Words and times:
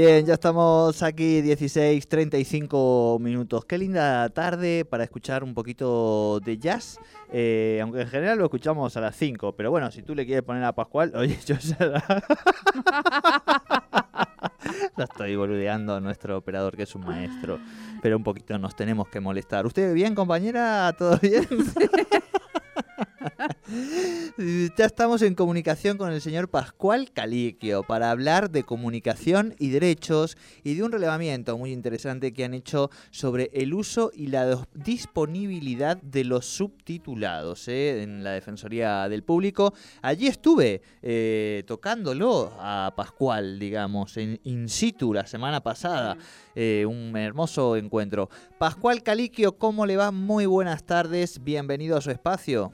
Bien, 0.00 0.24
ya 0.24 0.34
estamos 0.34 1.02
aquí 1.02 1.42
16, 1.42 2.06
35 2.06 3.18
minutos. 3.20 3.64
Qué 3.64 3.76
linda 3.78 4.28
tarde 4.28 4.84
para 4.84 5.02
escuchar 5.02 5.42
un 5.42 5.54
poquito 5.54 6.38
de 6.38 6.56
jazz. 6.56 7.00
Eh, 7.32 7.80
aunque 7.82 8.02
en 8.02 8.06
general 8.06 8.38
lo 8.38 8.44
escuchamos 8.44 8.96
a 8.96 9.00
las 9.00 9.16
5. 9.16 9.56
Pero 9.56 9.72
bueno, 9.72 9.90
si 9.90 10.02
tú 10.04 10.14
le 10.14 10.24
quieres 10.24 10.44
poner 10.44 10.62
a 10.62 10.72
Pascual, 10.72 11.10
oye, 11.16 11.36
yo 11.44 11.56
ya 11.56 11.76
la... 11.84 12.24
Lo 14.96 15.02
estoy 15.10 15.34
boludeando 15.34 15.96
a 15.96 16.00
nuestro 16.00 16.38
operador, 16.38 16.76
que 16.76 16.84
es 16.84 16.94
un 16.94 17.04
maestro. 17.04 17.58
Pero 18.00 18.18
un 18.18 18.22
poquito 18.22 18.56
nos 18.56 18.76
tenemos 18.76 19.08
que 19.08 19.18
molestar. 19.18 19.66
¿Usted 19.66 19.92
bien, 19.94 20.14
compañera? 20.14 20.94
¿Todo 20.96 21.18
bien? 21.20 21.48
ya 24.76 24.84
estamos 24.84 25.22
en 25.22 25.34
comunicación 25.34 25.96
con 25.98 26.12
el 26.12 26.20
señor 26.20 26.48
Pascual 26.48 27.10
Caliquio 27.12 27.82
para 27.82 28.10
hablar 28.10 28.50
de 28.50 28.64
comunicación 28.64 29.54
y 29.58 29.70
derechos 29.70 30.36
y 30.64 30.74
de 30.74 30.82
un 30.82 30.92
relevamiento 30.92 31.56
muy 31.58 31.72
interesante 31.72 32.32
que 32.32 32.44
han 32.44 32.54
hecho 32.54 32.90
sobre 33.10 33.50
el 33.52 33.74
uso 33.74 34.10
y 34.14 34.28
la 34.28 34.66
disponibilidad 34.74 35.96
de 35.96 36.24
los 36.24 36.46
subtitulados 36.46 37.68
¿eh? 37.68 38.02
en 38.02 38.24
la 38.24 38.32
Defensoría 38.32 39.08
del 39.08 39.22
Público. 39.22 39.74
Allí 40.02 40.26
estuve 40.26 40.82
eh, 41.02 41.64
tocándolo 41.66 42.52
a 42.58 42.92
Pascual, 42.96 43.58
digamos, 43.58 44.16
en 44.16 44.40
in 44.44 44.68
situ 44.68 45.12
la 45.12 45.26
semana 45.26 45.62
pasada. 45.62 46.16
Eh, 46.54 46.84
un 46.86 47.16
hermoso 47.16 47.76
encuentro. 47.76 48.28
Pascual 48.58 49.02
Caliquio, 49.02 49.58
¿cómo 49.58 49.86
le 49.86 49.96
va? 49.96 50.10
Muy 50.10 50.46
buenas 50.46 50.84
tardes, 50.84 51.42
bienvenido 51.44 51.96
a 51.96 52.00
su 52.00 52.10
espacio. 52.10 52.72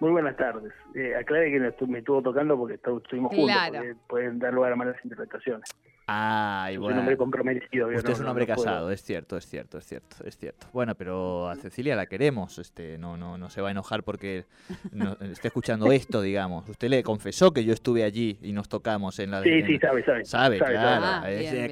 Muy 0.00 0.10
buenas 0.10 0.36
tardes. 0.36 0.72
Eh, 0.94 1.14
aclare 1.14 1.50
que 1.50 1.86
me 1.86 1.98
estuvo 1.98 2.20
tocando 2.20 2.56
porque 2.56 2.74
estuvimos 2.74 3.34
juntos, 3.34 3.56
porque 3.68 3.94
pueden 4.06 4.38
dar 4.38 4.52
lugar 4.52 4.72
a 4.72 4.76
malas 4.76 4.96
interpretaciones. 5.04 5.68
Ah, 6.06 6.68
y 6.70 6.76
bueno. 6.76 6.90
Es 6.90 6.94
un 6.94 7.00
hombre 7.00 7.16
comprometido. 7.16 7.88
Usted 7.88 8.10
es 8.10 8.20
un 8.20 8.28
hombre 8.28 8.46
casado, 8.46 8.90
es 8.90 9.02
cierto, 9.02 9.36
es 9.38 9.46
cierto, 9.46 9.78
es 9.78 9.86
cierto, 9.86 10.16
es 10.24 10.36
cierto. 10.36 10.66
Bueno, 10.72 10.94
pero 10.94 11.48
a 11.48 11.56
Cecilia 11.56 11.96
la 11.96 12.06
queremos, 12.06 12.58
este, 12.58 12.98
no, 12.98 13.16
no, 13.16 13.38
no 13.38 13.48
se 13.48 13.62
va 13.62 13.68
a 13.68 13.70
enojar 13.70 14.02
porque 14.02 14.44
no, 14.92 15.16
esté 15.20 15.48
escuchando 15.48 15.90
esto, 15.92 16.20
digamos. 16.20 16.68
Usted 16.68 16.88
le 16.88 17.02
confesó 17.02 17.52
que 17.52 17.64
yo 17.64 17.72
estuve 17.72 18.04
allí 18.04 18.38
y 18.42 18.52
nos 18.52 18.68
tocamos 18.68 19.18
en 19.18 19.30
la. 19.30 19.42
Sí, 19.42 19.62
sí, 19.62 19.78
sabe, 19.78 20.04
sabe. 20.04 20.24
Sabe, 20.24 20.58
claro. 20.58 21.04
Ah, 21.06 21.24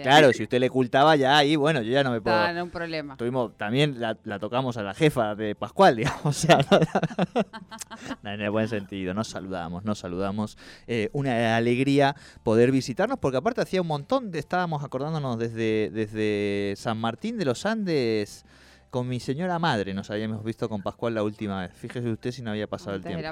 claro, 0.02 0.32
si 0.32 0.44
usted 0.44 0.60
le 0.60 0.68
ocultaba 0.68 1.14
ya 1.16 1.36
ahí, 1.36 1.56
bueno, 1.56 1.82
yo 1.82 1.92
ya 1.92 2.02
no 2.02 2.10
me 2.10 2.20
puedo. 2.22 2.52
no, 2.54 2.64
un 2.64 2.70
problema. 2.70 3.16
Tuvimos, 3.18 3.56
también 3.58 4.00
la, 4.00 4.14
tocamos 4.38 4.78
a 4.78 4.82
la 4.82 4.94
jefa 4.94 5.34
de 5.34 5.54
Pascual, 5.54 5.96
digamos. 5.96 6.24
O 6.24 6.32
sea, 6.32 6.58
en 8.24 8.40
el 8.40 8.50
buen 8.50 8.68
sentido, 8.68 9.12
nos 9.12 9.28
saludamos, 9.28 9.84
nos 9.84 9.98
saludamos. 9.98 10.56
Eh, 10.86 11.10
una 11.12 11.56
alegría 11.56 12.16
poder 12.42 12.72
visitarnos 12.72 13.18
porque 13.18 13.36
aparte 13.36 13.60
hacía 13.60 13.82
un 13.82 13.88
montón 13.88 14.21
estábamos 14.32 14.84
acordándonos 14.84 15.38
desde, 15.38 15.90
desde 15.90 16.74
San 16.76 16.98
Martín 16.98 17.38
de 17.38 17.44
los 17.44 17.66
Andes 17.66 18.44
con 18.90 19.08
mi 19.08 19.20
señora 19.20 19.58
madre. 19.58 19.94
Nos 19.94 20.10
habíamos 20.10 20.44
visto 20.44 20.68
con 20.68 20.82
Pascual 20.82 21.14
la 21.14 21.22
última 21.22 21.62
vez. 21.62 21.72
Fíjese 21.72 22.10
usted 22.10 22.30
si 22.30 22.42
no 22.42 22.50
había 22.50 22.66
pasado 22.66 22.96
el 22.96 23.02
tiempo. 23.02 23.22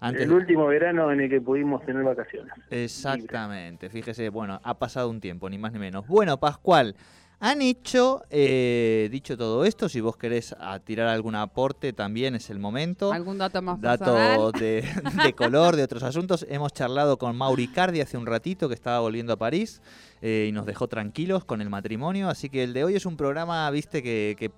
Antes 0.00 0.22
el 0.22 0.32
último 0.32 0.66
verano 0.66 1.10
en 1.10 1.20
el 1.20 1.30
que 1.30 1.40
pudimos 1.40 1.84
tener 1.84 2.04
vacaciones. 2.04 2.52
Exactamente, 2.70 3.90
fíjese, 3.90 4.28
bueno, 4.28 4.60
ha 4.62 4.78
pasado 4.78 5.10
un 5.10 5.20
tiempo, 5.20 5.50
ni 5.50 5.58
más 5.58 5.72
ni 5.72 5.80
menos. 5.80 6.06
Bueno, 6.06 6.38
Pascual, 6.38 6.94
han 7.40 7.62
hecho, 7.62 8.22
eh, 8.30 9.08
dicho 9.12 9.36
todo 9.36 9.64
esto, 9.64 9.88
si 9.88 10.00
vos 10.00 10.16
querés 10.16 10.56
tirar 10.84 11.06
algún 11.06 11.36
aporte 11.36 11.92
también 11.92 12.34
es 12.34 12.50
el 12.50 12.58
momento. 12.58 13.12
¿Algún 13.12 13.38
dato 13.38 13.62
más 13.62 13.80
Dato 13.80 14.50
de, 14.52 14.82
color, 15.36 15.76
de 15.76 15.84
otros 15.84 16.02
asuntos. 16.02 16.44
Hemos 16.48 16.72
charlado 16.72 17.16
con 17.16 17.36
Mauri 17.36 17.68
Cardi 17.68 18.00
hace 18.00 18.16
un 18.16 18.26
ratito 18.26 18.68
que 18.68 18.74
estaba 18.74 18.98
volviendo 18.98 19.32
a 19.32 19.36
París 19.36 19.80
eh, 20.20 20.46
y 20.48 20.52
nos 20.52 20.66
dejó 20.66 20.88
tranquilos 20.88 21.44
con 21.44 21.60
el 21.60 21.70
matrimonio. 21.70 22.28
Así 22.28 22.48
que 22.48 22.64
el 22.64 22.72
de 22.72 22.82
hoy 22.82 22.96
es 22.96 23.06
un 23.06 23.16
programa, 23.16 23.70
viste, 23.70 24.02
que... 24.02 24.50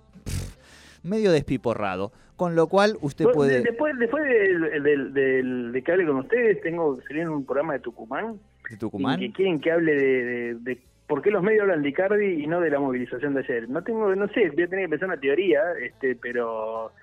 medio 1.03 1.31
despiporrado, 1.31 2.11
con 2.35 2.55
lo 2.55 2.65
cual 2.65 2.97
usted 3.01 3.25
puede... 3.31 3.61
Después, 3.61 3.93
después 3.99 4.23
de 4.23 5.83
que 5.83 5.91
hable 5.91 6.07
con 6.07 6.17
ustedes, 6.17 6.59
tengo 6.61 6.99
sería 7.07 7.29
un 7.29 7.45
programa 7.45 7.73
de 7.73 7.79
Tucumán. 7.79 8.39
¿De 8.67 8.77
Tucumán? 8.77 9.19
que 9.19 9.31
quieren 9.31 9.59
que 9.59 9.71
hable 9.71 9.93
de 10.55 10.81
¿por 11.11 11.21
qué 11.21 11.29
los 11.29 11.43
medios 11.43 11.63
hablan 11.63 11.81
de 11.81 11.89
Icardi 11.89 12.41
y 12.41 12.47
no 12.47 12.61
de 12.61 12.69
la 12.69 12.79
movilización 12.79 13.33
de 13.33 13.41
ayer? 13.41 13.67
No 13.67 13.83
tengo, 13.83 14.15
no 14.15 14.29
sé, 14.29 14.49
voy 14.51 14.63
a 14.63 14.67
tener 14.69 14.85
que 14.85 14.91
pensar 14.91 15.09
una 15.09 15.19
teoría, 15.19 15.59
este, 15.83 16.15
pero 16.15 16.93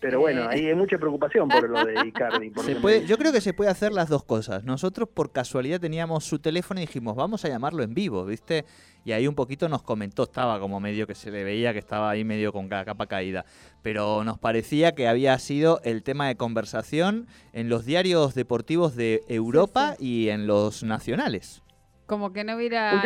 pero 0.00 0.18
bueno, 0.18 0.48
ahí 0.48 0.66
hay 0.66 0.74
mucha 0.74 0.96
preocupación 0.96 1.46
por 1.46 1.68
lo 1.68 1.84
de 1.84 2.08
Icardi. 2.08 2.54
Se 2.64 2.76
puede, 2.76 3.04
yo 3.04 3.18
creo 3.18 3.32
que 3.32 3.42
se 3.42 3.52
puede 3.52 3.70
hacer 3.70 3.92
las 3.92 4.08
dos 4.08 4.24
cosas. 4.24 4.64
Nosotros 4.64 5.10
por 5.10 5.30
casualidad 5.30 5.78
teníamos 5.78 6.24
su 6.24 6.38
teléfono 6.38 6.80
y 6.80 6.86
dijimos, 6.86 7.16
vamos 7.16 7.44
a 7.44 7.48
llamarlo 7.48 7.82
en 7.82 7.92
vivo, 7.92 8.24
¿viste? 8.24 8.64
Y 9.04 9.12
ahí 9.12 9.28
un 9.28 9.34
poquito 9.34 9.68
nos 9.68 9.82
comentó, 9.82 10.22
estaba 10.22 10.58
como 10.58 10.80
medio 10.80 11.06
que 11.06 11.14
se 11.14 11.30
le 11.30 11.44
veía 11.44 11.74
que 11.74 11.80
estaba 11.80 12.08
ahí 12.08 12.24
medio 12.24 12.54
con 12.54 12.66
cada 12.66 12.86
capa 12.86 13.08
caída. 13.08 13.44
Pero 13.82 14.24
nos 14.24 14.38
parecía 14.38 14.94
que 14.94 15.06
había 15.06 15.38
sido 15.38 15.82
el 15.84 16.02
tema 16.02 16.28
de 16.28 16.36
conversación 16.36 17.26
en 17.52 17.68
los 17.68 17.84
diarios 17.84 18.34
deportivos 18.34 18.96
de 18.96 19.20
Europa 19.28 19.96
y 19.98 20.30
en 20.30 20.46
los 20.46 20.82
nacionales. 20.82 21.62
Como 22.10 22.32
que 22.32 22.42
no 22.42 22.56
hubiera... 22.56 23.00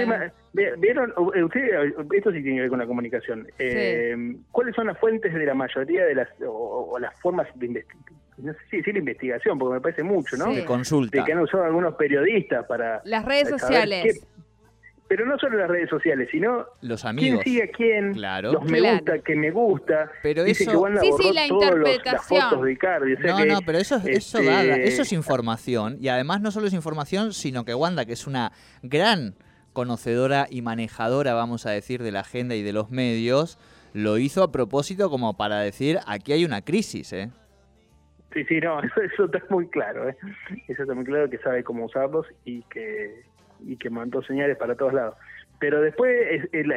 ¿Vieron? 0.79 1.13
Usted, 1.15 1.61
esto 2.11 2.33
sí 2.33 2.43
tiene 2.43 2.55
que 2.55 2.61
ver 2.63 2.71
con 2.71 2.79
la 2.79 2.87
comunicación. 2.87 3.47
Eh, 3.59 4.17
¿Cuáles 4.51 4.75
son 4.75 4.87
las 4.87 4.99
fuentes 4.99 5.35
de 5.35 5.45
la 5.45 5.53
mayoría 5.53 6.07
de 6.07 6.15
las, 6.15 6.29
o, 6.41 6.99
las 6.99 7.15
formas 7.21 7.47
de 7.55 7.67
investigación? 7.67 8.19
No 8.39 8.55
sé 8.55 8.59
si 8.71 8.77
decir 8.79 8.97
investigación, 8.97 9.59
porque 9.59 9.75
me 9.75 9.81
parece 9.83 10.03
mucho, 10.03 10.39
¿no? 10.39 10.55
De 10.55 10.65
consulta. 10.65 11.19
De 11.19 11.23
que 11.23 11.33
han 11.35 11.41
usado 11.41 11.65
algunos 11.65 11.97
periodistas 11.97 12.65
para... 12.65 13.03
Las 13.05 13.27
redes 13.27 13.51
sociales. 13.51 14.27
Pero 15.15 15.27
no 15.27 15.39
solo 15.39 15.59
las 15.59 15.69
redes 15.69 15.89
sociales, 15.89 16.29
sino 16.29 16.67
los 16.81 17.05
amigos. 17.05 17.41
quién 17.45 17.55
sigue 17.55 17.63
a 17.63 17.69
quién, 17.69 18.15
claro. 18.15 18.55
los 18.55 18.65
me 18.65 18.81
gusta, 18.81 19.21
que 19.21 19.37
me 19.37 19.53
gusta. 19.53 20.11
Pero 20.25 20.43
eso, 20.43 20.89
sí, 21.01 21.11
sí, 21.17 21.33
la 21.33 21.47
interpretación. 21.47 22.15
Los, 22.15 22.51
fotos 22.51 22.65
de 22.65 22.73
Icardi. 22.73 23.15
no, 23.19 23.45
no, 23.45 23.59
pero 23.65 23.79
eso, 23.79 23.95
eso, 24.05 24.39
este 24.41 24.89
eso 24.89 25.03
es 25.03 25.13
información. 25.13 25.99
Y 26.01 26.09
además 26.09 26.41
no 26.41 26.51
solo 26.51 26.67
es 26.67 26.73
información, 26.73 27.33
sino 27.33 27.65
que 27.65 27.77
Wanda, 27.77 28.07
que 28.07 28.15
es 28.15 28.27
una 28.27 28.51
gran 28.83 29.37
conocedora 29.73 30.49
y 30.51 30.63
manejadora, 30.63 31.33
vamos 31.35 31.65
a 31.65 31.71
decir, 31.71 32.03
de 32.03 32.11
la 32.11 32.21
agenda 32.21 32.57
y 32.57 32.65
de 32.65 32.73
los 32.73 32.91
medios, 32.91 33.57
lo 33.93 34.19
hizo 34.19 34.43
a 34.43 34.51
propósito 34.51 35.11
como 35.11 35.37
para 35.37 35.61
decir, 35.61 36.01
aquí 36.09 36.33
hay 36.33 36.45
una 36.45 36.63
crisis, 36.63 37.13
¿eh? 37.13 37.31
Sí, 38.33 38.45
sí, 38.47 38.59
no, 38.59 38.81
eso, 39.13 39.27
está 39.27 39.41
muy 39.49 39.69
claro, 39.69 40.09
¿eh? 40.09 40.17
Eso 40.67 40.83
está 40.83 40.95
muy 40.95 41.05
claro 41.05 41.31
que 41.31 41.39
sabe 41.39 41.63
cómo 41.63 41.85
usarlos 41.85 42.27
y 42.45 42.63
que, 42.63 43.23
y 43.67 43.77
que 43.77 43.91
mandó 43.91 44.23
señales 44.23 44.57
para 44.57 44.75
todos 44.75 44.95
lados. 44.95 45.15
Pero 45.59 45.81
después 45.81 46.11
el, 46.53 46.69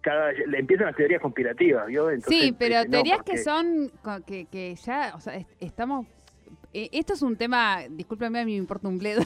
cada, 0.00 0.32
empiezan 0.32 0.86
las 0.86 0.96
teorías 0.96 1.22
conspirativas, 1.22 1.86
¿vio? 1.86 2.08
sí, 2.26 2.54
pero 2.58 2.84
teorías 2.84 3.22
que 3.22 3.38
son, 3.38 3.90
que, 4.26 4.46
que 4.46 4.74
ya, 4.74 5.12
o 5.14 5.20
sea, 5.20 5.34
estamos 5.60 6.06
eh, 6.74 6.88
esto 6.92 7.12
es 7.12 7.22
un 7.22 7.36
tema, 7.36 7.80
discúlpeme, 7.90 8.40
a 8.40 8.44
mí 8.46 8.52
me 8.52 8.58
importa 8.58 8.88
un 8.88 8.98
bledo. 8.98 9.22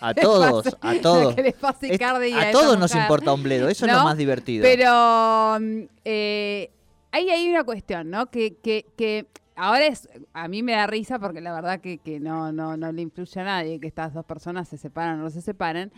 A 0.00 0.14
todos, 0.14 0.66
a 0.80 0.94
todos. 1.00 1.34
a, 1.36 2.50
todos 2.50 2.78
nos 2.78 2.94
importa 2.94 3.32
un 3.32 3.42
bledo, 3.42 3.68
eso 3.68 3.86
es 3.86 3.92
lo 3.92 4.04
más 4.04 4.16
divertido. 4.16 4.64
Pero 4.64 5.58
mm, 5.60 5.82
eh, 6.04 6.70
ahí 7.12 7.30
hay 7.30 7.48
una 7.48 7.62
cuestión, 7.62 8.10
¿no? 8.10 8.26
Que, 8.30 8.56
que, 8.56 8.84
que 8.96 9.26
ahora 9.58 9.86
es, 9.86 10.08
a 10.32 10.48
mí 10.48 10.62
me 10.62 10.72
da 10.72 10.86
risa 10.86 11.18
porque 11.18 11.40
la 11.40 11.52
verdad 11.52 11.80
que, 11.80 11.98
que 11.98 12.20
no, 12.20 12.52
no, 12.52 12.76
no 12.76 12.92
le 12.92 13.02
influye 13.02 13.40
a 13.40 13.44
nadie 13.44 13.80
que 13.80 13.88
estas 13.88 14.14
dos 14.14 14.24
personas 14.24 14.68
se 14.68 14.78
separan 14.78 15.20
o 15.20 15.24
no 15.24 15.30
se 15.30 15.42
separan. 15.42 15.92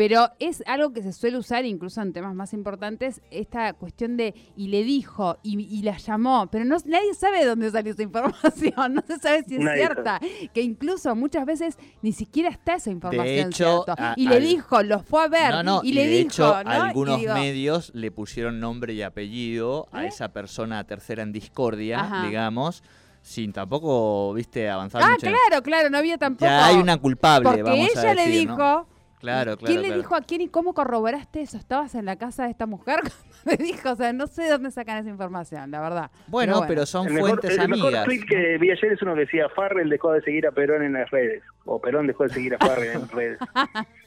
Pero 0.00 0.30
es 0.38 0.62
algo 0.66 0.94
que 0.94 1.02
se 1.02 1.12
suele 1.12 1.36
usar 1.36 1.66
incluso 1.66 2.00
en 2.00 2.14
temas 2.14 2.34
más 2.34 2.54
importantes, 2.54 3.20
esta 3.30 3.74
cuestión 3.74 4.16
de 4.16 4.34
y 4.56 4.68
le 4.68 4.82
dijo 4.82 5.36
y, 5.42 5.82
la 5.82 5.98
llamó, 5.98 6.48
pero 6.50 6.64
no, 6.64 6.78
nadie 6.86 7.12
sabe 7.12 7.40
de 7.40 7.44
dónde 7.44 7.70
salió 7.70 7.92
esa 7.92 8.02
información, 8.04 8.94
no 8.94 9.02
se 9.06 9.18
sabe 9.18 9.44
si 9.46 9.56
es 9.56 9.74
cierta, 9.74 10.18
que 10.54 10.62
incluso 10.62 11.14
muchas 11.14 11.44
veces 11.44 11.76
ni 12.00 12.12
siquiera 12.12 12.48
está 12.48 12.76
esa 12.76 12.90
información 12.90 13.52
cierta. 13.52 14.14
Y 14.16 14.26
le 14.26 14.40
dijo, 14.40 14.82
lo 14.82 15.02
fue 15.02 15.24
a 15.24 15.28
ver 15.28 15.54
y, 15.82 15.92
le 15.92 16.06
de 16.06 16.08
dijo, 16.08 16.28
hecho, 16.28 16.54
algunos 16.54 17.20
medios 17.20 17.92
le 17.94 18.10
pusieron 18.10 18.58
nombre 18.58 18.94
y 18.94 19.02
apellido 19.02 19.86
a 19.92 20.04
¿Eh? 20.04 20.08
esa 20.08 20.32
persona 20.32 20.82
tercera 20.84 21.22
en 21.22 21.30
discordia, 21.30 22.22
digamos 22.24 22.82
sin 23.20 23.52
tampoco, 23.52 24.32
viste, 24.32 24.70
avanzar 24.70 25.02
ah, 25.04 25.14
claro, 25.20 25.62
claro, 25.62 25.90
no 25.90 25.98
había 25.98 26.16
tampoco. 26.16 26.46
Ya 26.46 26.68
hay 26.68 26.76
una 26.76 26.96
culpable, 26.96 27.50
porque 27.50 27.62
vamos 27.62 27.90
ella 27.90 28.00
a 28.00 28.14
decir, 28.14 28.16
le 28.16 28.38
dijo, 28.38 28.86
Claro, 29.20 29.58
claro. 29.58 29.66
¿Quién 29.66 29.82
le 29.82 29.88
claro. 29.88 30.02
dijo 30.02 30.14
a 30.14 30.22
quién 30.22 30.40
y 30.40 30.48
cómo 30.48 30.72
corroboraste 30.72 31.42
eso? 31.42 31.58
¿Estabas 31.58 31.94
en 31.94 32.06
la 32.06 32.16
casa 32.16 32.44
de 32.44 32.50
esta 32.50 32.64
mujer? 32.66 33.00
me 33.44 33.56
dijo, 33.56 33.92
o 33.92 33.96
sea, 33.96 34.12
no 34.12 34.26
sé 34.26 34.44
de 34.44 34.50
dónde 34.50 34.70
sacan 34.70 34.96
esa 34.98 35.10
información, 35.10 35.70
la 35.70 35.80
verdad. 35.80 36.10
Bueno, 36.26 36.62
pero, 36.66 36.86
son 36.86 37.06
El 37.06 37.14
mejor, 37.14 37.28
fuentes 37.30 37.58
el 37.58 37.68
mejor 37.68 37.88
amigas. 37.88 38.04
tweet 38.06 38.24
que 38.26 38.58
vi 38.58 38.70
ayer 38.70 38.92
es 38.92 39.02
uno 39.02 39.14
que 39.14 39.20
decía 39.20 39.48
Farrell 39.50 39.90
dejó 39.90 40.12
de 40.12 40.22
seguir 40.22 40.46
a 40.46 40.52
Perón 40.52 40.82
en 40.82 40.94
las 40.94 41.10
redes. 41.10 41.42
O 41.66 41.80
Perón 41.80 42.06
dejó 42.06 42.24
de 42.24 42.30
seguir 42.30 42.54
a 42.54 42.58
Farrell 42.58 42.92
en 42.94 43.00
las 43.02 43.10
redes. 43.12 43.38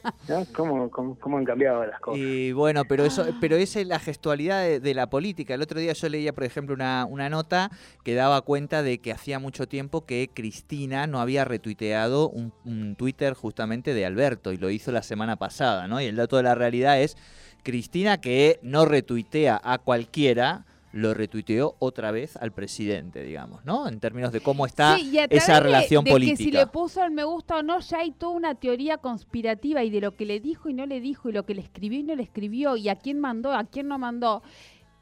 ¿Cómo, 0.52 1.38
han 1.38 1.44
cambiado 1.44 1.84
las 1.86 2.00
cosas? 2.00 2.20
Y 2.20 2.52
bueno, 2.52 2.84
pero 2.84 3.04
eso, 3.04 3.26
pero 3.40 3.56
esa 3.56 3.80
es 3.80 3.86
la 3.86 3.98
gestualidad 3.98 4.62
de, 4.62 4.80
de 4.80 4.94
la 4.94 5.08
política. 5.08 5.54
El 5.54 5.62
otro 5.62 5.80
día 5.80 5.92
yo 5.92 6.08
leía, 6.08 6.32
por 6.32 6.44
ejemplo, 6.44 6.74
una, 6.74 7.06
una 7.08 7.28
nota 7.28 7.70
que 8.02 8.14
daba 8.14 8.40
cuenta 8.42 8.82
de 8.82 8.98
que 8.98 9.12
hacía 9.12 9.38
mucho 9.38 9.66
tiempo 9.66 10.04
que 10.04 10.30
Cristina 10.32 11.06
no 11.06 11.20
había 11.20 11.44
retuiteado 11.44 12.28
un, 12.28 12.52
un 12.64 12.96
Twitter 12.96 13.34
justamente 13.34 13.94
de 13.94 14.06
Alberto 14.06 14.52
y 14.52 14.56
lo 14.56 14.70
hizo 14.70 14.92
la 14.92 15.02
semana 15.02 15.36
pasada, 15.36 15.88
¿no? 15.88 16.00
Y 16.00 16.06
el 16.06 16.16
dato 16.16 16.36
de 16.36 16.42
la 16.42 16.54
realidad 16.54 17.00
es 17.00 17.16
Cristina 17.62 18.20
que 18.20 18.60
no 18.62 18.84
retuitea 18.84 19.60
a 19.62 19.78
cualquiera, 19.78 20.66
lo 20.94 21.12
retuiteó 21.12 21.74
otra 21.80 22.10
vez 22.12 22.36
al 22.36 22.52
presidente, 22.52 23.22
digamos, 23.24 23.64
¿no? 23.64 23.88
En 23.88 23.98
términos 23.98 24.32
de 24.32 24.40
cómo 24.40 24.64
está 24.64 24.96
Sí, 24.96 25.10
y 25.10 25.18
a 25.18 25.24
esa 25.24 25.46
través 25.46 25.46
de- 25.46 25.60
relación 25.60 26.04
de 26.04 26.10
política. 26.12 26.36
Que 26.38 26.44
si 26.44 26.50
le 26.52 26.66
puso 26.68 27.02
el 27.04 27.10
me 27.10 27.24
gusta 27.24 27.56
o 27.58 27.62
no, 27.64 27.80
ya 27.80 27.98
hay 27.98 28.12
toda 28.12 28.32
una 28.32 28.54
teoría 28.54 28.98
conspirativa 28.98 29.82
y 29.82 29.90
de 29.90 30.00
lo 30.00 30.14
que 30.16 30.24
le 30.24 30.38
dijo 30.38 30.68
y 30.68 30.74
no 30.74 30.86
le 30.86 31.00
dijo, 31.00 31.28
y 31.28 31.32
lo 31.32 31.44
que 31.44 31.54
le 31.56 31.62
escribió 31.62 31.98
y 31.98 32.02
no 32.04 32.14
le 32.14 32.22
escribió, 32.22 32.76
y 32.76 32.88
a 32.88 32.94
quién 32.96 33.18
mandó, 33.18 33.52
a 33.52 33.64
quién 33.64 33.88
no 33.88 33.98
mandó. 33.98 34.42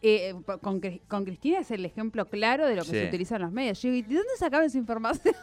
Eh, 0.01 0.35
con, 0.63 0.81
con 1.07 1.25
Cristina 1.25 1.61
es 1.61 1.71
el 1.71 1.85
ejemplo 1.85 2.29
claro 2.29 2.67
de 2.67 2.75
lo 2.75 2.83
que 2.83 2.89
Sí. 2.91 2.97
se 2.97 3.07
utiliza 3.09 3.37
en 3.37 3.43
los 3.43 3.53
medios. 3.53 3.81
Digo, 3.83 3.95
¿de 4.09 4.15
dónde 4.17 4.31
sacaban 4.39 4.67
esa 4.67 4.79
información? 4.79 5.35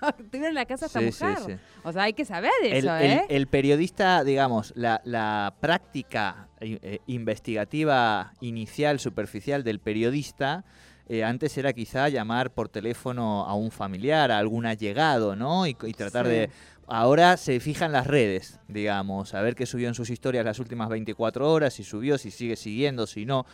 Tuvieron 0.30 0.54
la 0.54 0.64
casa 0.66 0.86
esta 0.86 1.00
Sí, 1.00 1.12
sí, 1.12 1.24
mujer. 1.24 1.38
sí. 1.58 1.62
O 1.84 1.92
sea, 1.92 2.02
hay 2.04 2.12
que 2.12 2.24
saber 2.24 2.50
eso, 2.62 2.94
el- 2.96 3.10
¿eh? 3.10 3.22
el 3.28 3.46
periodista, 3.46 4.22
digamos, 4.24 4.72
la, 4.76 5.00
la 5.04 5.54
práctica 5.60 6.48
eh, 6.60 6.78
eh, 6.82 6.98
investigativa 7.06 8.32
inicial, 8.40 9.00
superficial 9.00 9.64
del 9.64 9.80
periodista, 9.80 10.64
eh, 11.08 11.24
antes 11.24 11.56
era 11.56 11.72
quizá 11.72 12.08
llamar 12.08 12.50
por 12.52 12.68
teléfono 12.68 13.46
a 13.46 13.54
un 13.54 13.70
familiar, 13.70 14.30
a 14.30 14.38
algún 14.38 14.66
allegado, 14.66 15.34
¿no? 15.36 15.66
Y, 15.66 15.76
y 15.84 15.92
tratar 15.94 16.26
Sí. 16.26 16.32
de... 16.32 16.50
Ahora 16.90 17.36
se 17.36 17.60
fijan 17.60 17.92
las 17.92 18.06
redes, 18.06 18.60
digamos, 18.66 19.34
a 19.34 19.42
ver 19.42 19.54
qué 19.54 19.66
subió 19.66 19.88
en 19.88 19.94
sus 19.94 20.08
historias 20.08 20.42
las 20.44 20.58
últimas 20.58 20.88
24 20.88 21.50
horas, 21.52 21.74
si 21.74 21.84
subió, 21.84 22.16
si 22.16 22.30
sigue 22.30 22.56
siguiendo, 22.56 23.06
si 23.06 23.26
no. 23.26 23.44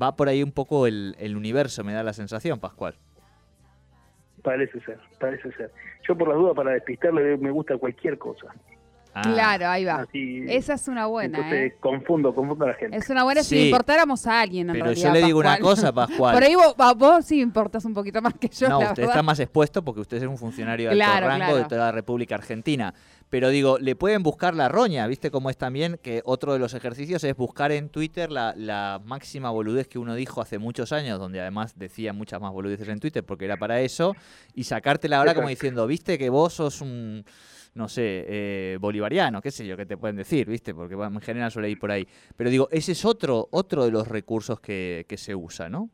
Va 0.00 0.14
por 0.14 0.28
ahí 0.28 0.44
un 0.44 0.52
poco 0.52 0.86
el, 0.86 1.16
el 1.18 1.36
universo, 1.36 1.82
me 1.82 1.92
da 1.92 2.04
la 2.04 2.12
sensación, 2.12 2.60
Pascual. 2.60 2.96
Parece 4.44 4.78
ser, 4.82 4.98
parece 5.18 5.50
ser. 5.52 5.72
Yo 6.06 6.16
por 6.16 6.28
las 6.28 6.36
dudas, 6.36 6.54
para 6.54 6.70
despistarle, 6.72 7.36
me 7.38 7.50
gusta 7.50 7.76
cualquier 7.78 8.18
cosa. 8.18 8.46
Ah, 9.16 9.22
Claro, 9.22 9.68
ahí 9.68 9.84
va. 9.84 10.00
Así, 10.02 10.44
Esa 10.48 10.74
es 10.74 10.86
una 10.88 11.06
buena, 11.06 11.38
entonces 11.38 11.72
¿eh? 11.72 11.76
confundo, 11.80 12.34
confundo 12.34 12.64
a 12.64 12.68
la 12.68 12.74
gente. 12.74 12.96
Es 12.96 13.08
una 13.08 13.22
buena 13.24 13.42
si 13.44 13.56
Sí. 13.56 13.64
importáramos 13.66 14.26
a 14.26 14.40
alguien, 14.40 14.68
en 14.68 14.72
Pero 14.74 14.84
realidad, 14.86 15.08
yo 15.08 15.14
le 15.14 15.22
digo 15.24 15.38
una 15.38 15.56
cosa, 15.58 15.92
Pascual. 15.92 16.34
Por 16.34 16.42
ahí 16.42 16.54
vos, 16.56 16.74
vos 16.98 17.24
sí 17.24 17.40
importas 17.40 17.84
un 17.84 17.94
poquito 17.94 18.20
más 18.20 18.34
que 18.34 18.48
yo, 18.48 18.68
no, 18.68 18.80
la 18.80 18.88
usted 18.88 19.02
verdad. 19.02 19.14
está 19.14 19.22
más 19.22 19.38
expuesto 19.40 19.82
porque 19.84 20.00
usted 20.02 20.16
es 20.18 20.24
un 20.28 20.36
funcionario 20.36 20.90
de 20.90 20.96
Claro, 20.96 21.12
alto 21.14 21.28
rango 21.28 21.44
claro. 21.44 21.56
de 21.58 21.64
toda 21.64 21.84
la 21.86 21.92
República 21.92 22.34
Argentina. 22.34 22.92
Pero 23.34 23.48
digo, 23.48 23.78
le 23.80 23.96
pueden 23.96 24.22
buscar 24.22 24.54
la 24.54 24.68
roña, 24.68 25.08
¿viste 25.08 25.32
cómo 25.32 25.50
es 25.50 25.56
también? 25.56 25.98
Que 26.00 26.22
otro 26.24 26.52
de 26.52 26.60
los 26.60 26.72
ejercicios 26.72 27.24
es 27.24 27.34
buscar 27.34 27.72
en 27.72 27.88
Twitter 27.88 28.30
la, 28.30 28.54
la 28.56 29.02
máxima 29.04 29.50
boludez 29.50 29.88
que 29.88 29.98
uno 29.98 30.14
dijo 30.14 30.40
hace 30.40 30.60
muchos 30.60 30.92
años, 30.92 31.18
donde 31.18 31.40
además 31.40 31.76
decía 31.76 32.12
muchas 32.12 32.40
más 32.40 32.52
boludeces 32.52 32.88
en 32.88 33.00
Twitter 33.00 33.24
porque 33.24 33.46
era 33.46 33.56
para 33.56 33.80
eso, 33.80 34.14
y 34.54 34.62
sacártela 34.62 35.18
ahora 35.18 35.34
como 35.34 35.48
diciendo, 35.48 35.84
¿viste 35.88 36.16
que 36.16 36.30
vos 36.30 36.54
sos 36.54 36.80
un, 36.80 37.24
no 37.74 37.88
sé, 37.88 38.24
eh, 38.28 38.78
bolivariano, 38.80 39.42
qué 39.42 39.50
sé 39.50 39.66
yo, 39.66 39.76
que 39.76 39.84
te 39.84 39.96
pueden 39.96 40.14
decir, 40.14 40.48
¿viste? 40.48 40.72
Porque 40.72 40.94
en 40.94 41.20
general 41.20 41.50
suele 41.50 41.70
ir 41.70 41.80
por 41.80 41.90
ahí. 41.90 42.06
Pero 42.36 42.50
digo, 42.50 42.68
ese 42.70 42.92
es 42.92 43.04
otro, 43.04 43.48
otro 43.50 43.84
de 43.84 43.90
los 43.90 44.06
recursos 44.06 44.60
que, 44.60 45.06
que 45.08 45.16
se 45.16 45.34
usa, 45.34 45.68
¿no? 45.68 45.90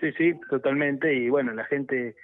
Sí, 0.00 0.12
sí, 0.16 0.32
totalmente. 0.48 1.12
Y 1.12 1.28
bueno, 1.28 1.52
la 1.54 1.64
gente, 1.64 2.14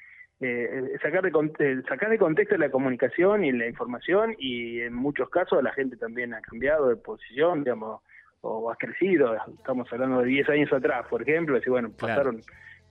eh, 0.41 0.99
sacar, 1.03 1.23
de, 1.23 1.83
sacar 1.83 2.09
de 2.11 2.19
contexto 2.19 2.57
la 2.57 2.71
comunicación 2.71 3.45
y 3.45 3.53
la 3.53 3.67
información 3.67 4.35
y 4.39 4.81
en 4.81 4.95
muchos 4.95 5.29
casos 5.29 5.63
la 5.63 5.73
gente 5.73 5.97
también 5.97 6.33
ha 6.33 6.41
cambiado 6.41 6.89
de 6.89 6.97
posición, 6.97 7.63
digamos, 7.63 8.01
o 8.41 8.71
ha 8.71 8.77
crecido. 8.77 9.37
Estamos 9.59 9.93
hablando 9.93 10.21
de 10.21 10.27
10 10.27 10.49
años 10.49 10.73
atrás, 10.73 11.07
por 11.11 11.23
ejemplo, 11.23 11.59
y 11.59 11.71
bueno, 11.71 11.91
Claro. 11.97 12.15
pasaron 12.15 12.41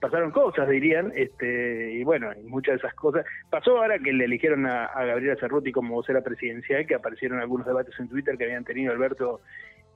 pasaron 0.00 0.30
cosas, 0.30 0.66
dirían, 0.68 1.12
este 1.14 1.92
y 1.92 2.04
bueno, 2.04 2.30
y 2.32 2.42
muchas 2.44 2.74
de 2.74 2.78
esas 2.78 2.94
cosas. 2.94 3.26
Pasó 3.50 3.76
ahora 3.76 3.98
que 3.98 4.12
le 4.12 4.24
eligieron 4.24 4.66
a, 4.66 4.86
a 4.86 5.04
Gabriela 5.04 5.36
Cerruti 5.38 5.72
como 5.72 5.94
vocera 5.94 6.22
presidencial, 6.22 6.86
que 6.86 6.94
aparecieron 6.94 7.38
algunos 7.38 7.66
debates 7.66 7.94
en 8.00 8.08
Twitter 8.08 8.38
que 8.38 8.44
habían 8.44 8.64
tenido 8.64 8.92
Alberto 8.92 9.42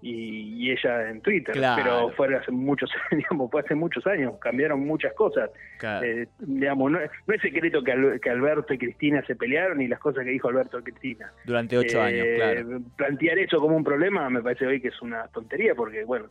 y, 0.06 0.67
y 0.67 0.71
ella 0.71 1.09
en 1.09 1.23
Twitter, 1.23 1.55
Claro. 1.55 1.83
pero 1.83 2.09
fue 2.11 2.37
hace 2.37 2.53
muchos 2.53 2.91
digamos, 3.11 3.51
fue 3.51 3.62
hace 3.62 3.75
muchos 3.75 4.06
años, 4.06 4.35
cambiaron 4.39 4.81
muchas 4.81 5.15
cosas. 5.15 5.49
Claro. 5.79 6.05
Eh, 6.06 6.29
digamos, 6.41 6.93
no, 6.93 6.99
no 7.27 7.35
es 7.35 7.41
secreto 7.41 7.83
que, 7.83 7.93
Al- 7.93 8.21
que 8.21 8.29
Alberto 8.29 8.75
y 8.75 8.79
Cristina 8.79 9.25
se 9.27 9.35
pelearon 9.35 9.81
y 9.81 9.89
las 9.89 9.99
cosas 10.01 10.25
que 10.25 10.31
dijo 10.33 10.49
Alberto 10.49 10.79
y 10.79 10.83
Cristina. 10.83 11.33
Durante 11.47 11.79
ocho 11.79 12.03
años, 12.03 12.27
Eh, 12.27 12.35
claro. 12.37 12.81
Plantear 12.97 13.39
eso 13.39 13.59
como 13.59 13.77
un 13.79 13.85
problema 13.85 14.29
me 14.29 14.43
parece 14.43 14.67
hoy 14.67 14.79
que 14.79 14.89
es 14.89 15.01
una 15.01 15.27
tontería 15.29 15.75
porque, 15.75 16.05
bueno, 16.05 16.27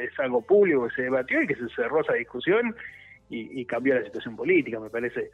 es 0.00 0.16
algo 0.20 0.40
público 0.42 0.86
que 0.86 0.94
se 0.94 1.02
debatió 1.02 1.42
y 1.42 1.48
que 1.48 1.56
se 1.56 1.68
cerró 1.74 2.02
esa 2.02 2.12
discusión 2.12 2.76
y, 3.28 3.60
y 3.60 3.64
cambió 3.64 3.96
la 3.96 4.04
situación 4.04 4.36
política, 4.36 4.78
me 4.78 4.88
parece. 4.88 5.30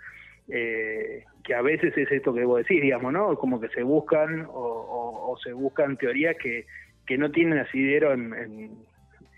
eh, 0.49 1.25
que 1.45 1.55
a 1.55 1.61
veces 1.63 1.97
es 1.97 2.11
esto 2.11 2.33
que 2.33 2.45
vos 2.45 2.59
decís, 2.59 2.81
digamos, 2.81 3.13
¿no? 3.13 3.35
Como 3.37 3.61
que 3.61 3.69
se 3.69 3.83
buscan 3.83 4.47
o, 4.47 4.51
o- 4.51 5.33
o 5.33 5.37
se 5.39 5.53
buscan 5.53 5.97
teorías 5.99 6.37
que, 6.37 6.65
que 7.07 7.19
no 7.19 7.31
tienen 7.31 7.59
asidero 7.59 8.13
en, 8.13 8.33
en, 8.35 8.77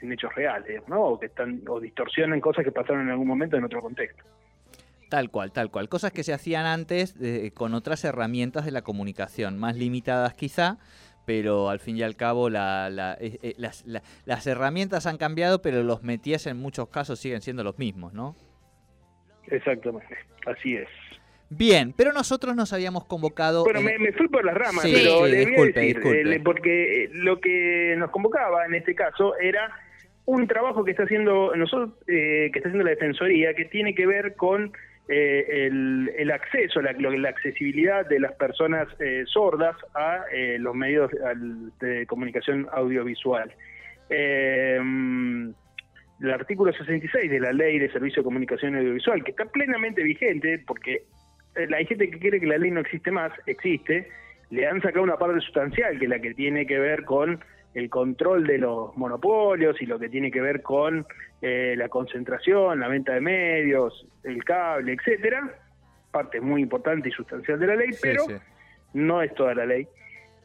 en 0.02 0.12
hechos 0.12 0.34
reales, 0.34 0.82
¿no? 0.88 1.02
O 1.02 1.20
que 1.20 1.26
están 1.26 1.62
o 1.68 1.80
distorsionan 1.80 2.40
cosas 2.40 2.64
que 2.64 2.72
pasaron 2.72 3.02
en 3.02 3.10
algún 3.10 3.26
momento 3.26 3.56
en 3.56 3.64
otro 3.64 3.80
contexto. 3.80 4.22
Tal 5.10 5.30
cual, 5.30 5.52
tal 5.52 5.70
cual. 5.70 5.88
Cosas 5.88 6.12
que 6.12 6.24
se 6.24 6.32
hacían 6.32 6.66
antes 6.66 7.14
eh, 7.20 7.50
con 7.54 7.74
otras 7.74 8.04
herramientas 8.04 8.64
de 8.64 8.72
la 8.72 8.82
comunicación, 8.82 9.58
más 9.58 9.76
limitadas 9.76 10.34
quizá, 10.34 10.78
pero 11.26 11.70
al 11.70 11.78
fin 11.80 11.96
y 11.96 12.02
al 12.02 12.16
cabo 12.16 12.50
la- 12.50 12.90
la- 12.90 13.16
eh, 13.20 13.38
eh, 13.42 13.54
las, 13.56 13.86
la- 13.86 14.02
las 14.26 14.46
herramientas 14.46 15.06
han 15.06 15.16
cambiado, 15.16 15.62
pero 15.62 15.82
los 15.82 16.02
metías 16.02 16.46
en 16.46 16.56
muchos 16.58 16.88
casos 16.88 17.18
siguen 17.18 17.40
siendo 17.42 17.62
los 17.64 17.78
mismos, 17.78 18.12
¿no? 18.12 18.34
Exactamente, 19.46 20.16
así 20.46 20.76
es. 20.76 20.88
Bien, 21.50 21.92
pero 21.96 22.12
nosotros 22.12 22.56
nos 22.56 22.72
habíamos 22.72 23.04
convocado... 23.04 23.64
Bueno, 23.64 23.80
en- 23.80 23.84
me, 23.86 23.98
me 23.98 24.12
fui 24.12 24.28
por 24.28 24.44
las 24.44 24.54
ramas, 24.54 24.82
Sí, 24.82 24.92
pero 24.94 25.04
sí, 25.04 25.08
le 25.10 25.14
voy 25.20 25.32
a 25.32 25.46
disculpe, 25.46 25.80
decir, 25.80 26.32
eh, 26.32 26.40
porque 26.44 27.04
eh, 27.04 27.10
lo 27.12 27.40
que 27.40 27.94
nos 27.98 28.10
convocaba 28.10 28.66
en 28.66 28.74
este 28.74 28.94
caso 28.94 29.36
era 29.38 29.70
un 30.26 30.46
trabajo 30.48 30.84
que 30.84 30.92
está 30.92 31.04
haciendo 31.04 31.54
nosotros, 31.54 31.90
eh, 32.08 32.50
que 32.52 32.58
está 32.58 32.70
haciendo 32.70 32.84
la 32.84 32.90
Defensoría, 32.90 33.54
que 33.54 33.66
tiene 33.66 33.94
que 33.94 34.06
ver 34.06 34.34
con 34.36 34.72
eh, 35.08 35.66
el, 35.66 36.10
el 36.16 36.30
acceso, 36.30 36.80
la, 36.80 36.90
accesibilidad 37.28 38.06
de 38.08 38.20
las 38.20 38.32
personas 38.32 38.88
eh, 39.00 39.24
sordas 39.26 39.76
a 39.94 40.24
eh, 40.32 40.56
los 40.58 40.74
medios 40.74 41.10
al- 41.24 41.70
de 41.78 42.06
comunicación 42.06 42.66
audiovisual. 42.72 43.52
Eh, 44.08 44.76
el 46.20 46.30
artículo 46.30 46.72
66 46.72 47.30
de 47.30 47.40
la 47.40 47.52
Ley 47.52 47.78
de 47.78 47.90
Servicio 47.92 48.22
de 48.22 48.24
Comunicación 48.24 48.76
Audiovisual, 48.76 49.22
que 49.24 49.32
está 49.32 49.44
plenamente 49.46 50.02
vigente, 50.02 50.58
porque 50.66 51.02
eh, 51.56 51.68
hay 51.74 51.86
gente 51.86 52.10
que 52.10 52.18
quiere 52.18 52.40
que 52.40 52.46
la 52.46 52.58
ley 52.58 52.70
no 52.70 52.80
existe 52.80 53.10
más, 53.10 53.32
existe, 53.46 54.08
le 54.50 54.66
han 54.66 54.80
sacado 54.82 55.02
una 55.02 55.16
parte 55.16 55.40
sustancial, 55.40 55.98
que 55.98 56.04
es 56.04 56.10
la 56.10 56.20
que 56.20 56.34
tiene 56.34 56.66
que 56.66 56.78
ver 56.78 57.04
con 57.04 57.40
el 57.74 57.90
control 57.90 58.46
de 58.46 58.58
los 58.58 58.96
monopolios 58.96 59.80
y 59.82 59.86
lo 59.86 59.98
que 59.98 60.08
tiene 60.08 60.30
que 60.30 60.40
ver 60.40 60.62
con 60.62 61.04
eh, 61.42 61.74
la 61.76 61.88
concentración, 61.88 62.78
la 62.80 62.88
venta 62.88 63.14
de 63.14 63.20
medios, 63.20 64.06
el 64.22 64.44
cable, 64.44 64.92
etcétera, 64.92 65.52
parte 66.12 66.40
muy 66.40 66.62
importante 66.62 67.08
y 67.08 67.12
sustancial 67.12 67.58
de 67.58 67.66
la 67.66 67.76
ley, 67.76 67.92
Sí, 67.92 67.98
pero 68.02 68.22
sí. 68.24 68.34
no 68.92 69.22
es 69.22 69.34
toda 69.34 69.54
la 69.54 69.66
ley. 69.66 69.88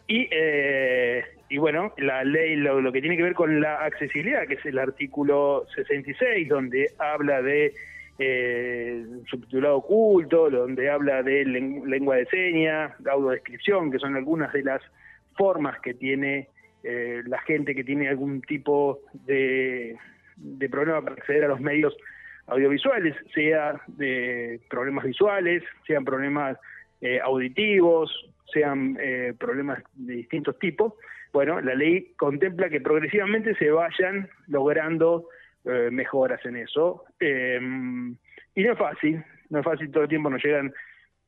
Y, 0.08 0.28
eh, 0.32 1.24
y 1.50 1.60
bueno, 1.60 1.94
la 1.98 2.24
ley, 2.24 2.56
lo, 2.56 2.82
lo 2.82 2.92
que 2.92 3.00
tiene 3.02 3.16
que 3.16 3.22
ver 3.22 3.36
con 3.36 3.62
la 3.62 3.76
accesibilidad, 3.86 4.48
que 4.48 4.56
es 4.56 4.66
el 4.66 4.80
artículo 4.80 5.68
66, 5.76 6.50
donde 6.50 6.92
habla 6.98 7.44
de 7.44 7.74
eh, 8.20 9.06
subtitulado 9.30 9.78
oculto, 9.78 10.50
donde 10.50 10.90
habla 10.90 11.24
de 11.24 11.46
len- 11.46 11.84
lengua 11.90 12.18
de 12.18 12.26
señas, 12.28 12.92
de 13.02 13.10
audiodescripción, 13.10 13.92
que 13.92 14.00
son 14.00 14.16
algunas 14.16 14.52
de 14.54 14.64
las 14.64 14.82
formas 15.38 15.80
que 15.80 15.94
tiene 15.94 16.50
eh, 16.84 17.22
la 17.26 17.40
gente 17.40 17.74
que 17.74 17.84
tiene 17.84 18.10
algún 18.10 18.42
tipo 18.42 19.00
de, 19.26 19.96
de 20.36 20.70
problema 20.70 21.02
para 21.02 21.16
acceder 21.16 21.46
a 21.46 21.48
los 21.48 21.62
medios 21.62 21.96
audiovisuales, 22.48 23.16
sea 23.34 23.80
de 23.88 24.60
problemas 24.70 25.06
visuales, 25.06 25.64
sean 25.88 26.04
problemas 26.04 26.58
eh, 27.02 27.20
auditivos, 27.22 28.12
sean 28.54 28.98
eh, 29.00 29.34
problemas 29.40 29.80
de 29.94 30.16
distintos 30.16 30.58
tipos. 30.60 30.94
Bueno, 31.32 31.62
la 31.62 31.76
ley 31.76 32.14
contempla 32.18 32.70
que 32.70 32.82
progresivamente 32.82 33.56
se 33.56 33.70
vayan 33.70 34.28
logrando 34.48 35.28
eh, 35.66 35.90
mejoras 35.92 36.44
en 36.46 36.58
eso. 36.58 37.04
Eh, 37.20 37.60
y 38.56 38.64
no 38.64 38.72
es 38.72 38.78
fácil, 38.78 39.24
no 39.50 39.60
es 39.60 39.66
fácil, 39.66 39.92
todo 39.92 40.04
el 40.04 40.10
tiempo 40.10 40.30
nos 40.30 40.44
llegan 40.44 40.74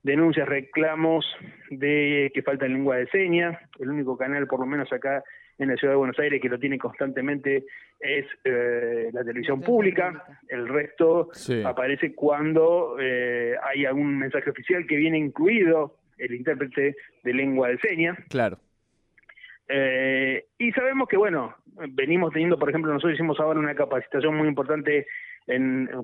denuncias, 0.04 0.48
reclamos 0.48 1.26
de 1.70 2.32
que 2.34 2.42
falta 2.42 2.68
lengua 2.68 2.98
de 2.98 3.08
señas. 3.08 3.58
El 3.80 3.90
único 3.90 4.18
canal, 4.18 4.48
por 4.48 4.60
lo 4.60 4.66
menos 4.66 4.92
acá 4.92 5.24
en 5.58 5.70
la 5.70 5.76
ciudad 5.76 5.94
de 5.94 5.98
Buenos 5.98 6.20
Aires, 6.20 6.42
que 6.42 6.50
lo 6.50 6.60
tiene 6.60 6.78
constantemente 6.78 7.66
es 8.00 8.26
eh, 8.44 9.10
la 9.14 9.24
televisión 9.24 9.62
pública. 9.62 10.24
El 10.48 10.68
resto 10.68 11.30
aparece 11.66 12.16
cuando 12.16 12.98
eh, 13.00 13.56
hay 13.64 13.86
algún 13.86 14.18
mensaje 14.18 14.50
oficial 14.50 14.86
que 14.88 14.96
viene 14.96 15.20
incluido 15.20 15.98
el 16.18 16.34
intérprete 16.34 16.96
de 17.24 17.34
lengua 17.34 17.70
de 17.70 17.78
señas. 17.78 18.18
Claro. 18.30 18.58
Eh, 19.72 20.46
y 20.58 20.72
sabemos 20.74 21.08
que, 21.08 21.18
bueno, 21.18 21.56
venimos 21.90 22.34
teniendo, 22.34 22.60
por 22.60 22.70
ejemplo, 22.70 22.92
nosotros 22.92 23.13
hicimos 23.13 23.40
ahora 23.40 23.60
una 23.60 23.75
capacitación 23.75 24.36
muy 24.36 24.48
importante 24.48 25.08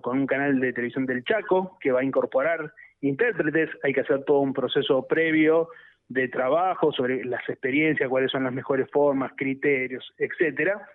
con 0.02 0.20
un 0.20 0.26
canal 0.28 0.60
de 0.60 0.74
televisión 0.74 1.06
del 1.06 1.24
Chaco 1.24 1.78
que 1.80 1.92
va 1.92 2.00
a 2.00 2.04
incorporar 2.04 2.74
intérpretes, 3.02 3.70
hay 3.84 3.94
que 3.94 4.02
hacer 4.02 4.24
todo 4.26 4.40
un 4.40 4.54
proceso 4.54 5.06
previo 5.08 5.70
de 6.10 6.28
trabajo 6.28 6.92
sobre 6.92 7.24
las 7.26 7.48
experiencias, 7.50 8.10
cuáles 8.10 8.32
son 8.32 8.44
las 8.44 8.54
mejores 8.54 8.90
formas, 8.92 9.32
criterios, 9.36 10.14
etcétera. 10.18 10.88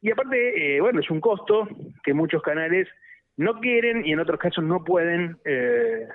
Y 0.00 0.10
aparte, 0.10 0.76
eh, 0.76 0.80
bueno, 0.80 1.00
es 1.00 1.10
un 1.10 1.20
costo 1.20 1.68
que 2.02 2.14
muchos 2.14 2.42
canales 2.42 2.88
no 3.36 3.60
quieren 3.60 4.04
y 4.04 4.12
en 4.12 4.20
otros 4.20 4.38
casos 4.38 4.64
no 4.64 4.84
pueden 4.84 5.38
eh, 5.44 6.08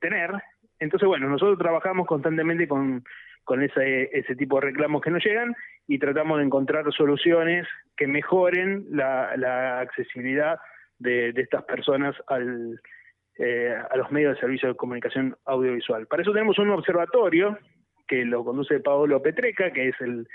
tener. 0.00 0.30
Entonces, 0.78 1.06
bueno, 1.06 1.28
nosotros 1.28 1.58
trabajamos 1.58 2.06
constantemente 2.06 2.68
con, 2.68 3.02
con 3.48 3.62
ese, 3.62 4.10
ese 4.12 4.36
tipo 4.36 4.60
de 4.60 4.66
reclamos 4.66 5.00
que 5.00 5.10
nos 5.10 5.24
llegan 5.24 5.56
y 5.86 5.98
tratamos 5.98 6.36
de 6.36 6.44
encontrar 6.44 6.84
soluciones 6.92 7.66
que 7.96 8.06
mejoren 8.06 8.84
la, 8.90 9.80
accesibilidad 9.80 10.60
de, 10.98 11.30
estas 11.30 11.64
personas 11.64 12.14
al, 12.26 12.78
eh, 13.38 13.74
a 13.90 13.96
los 13.96 14.12
medios 14.12 14.34
de 14.34 14.40
servicio 14.40 14.68
de 14.68 14.74
comunicación 14.74 15.34
audiovisual. 15.46 16.06
Para 16.08 16.20
eso 16.20 16.32
tenemos 16.32 16.58
un 16.58 16.68
observatorio 16.68 17.56
que 18.06 18.22
lo 18.26 18.44
conduce 18.44 18.80
Paolo 18.80 19.22
Petreca, 19.22 19.72
que 19.72 19.88
es 19.88 19.96
el, 20.00 20.28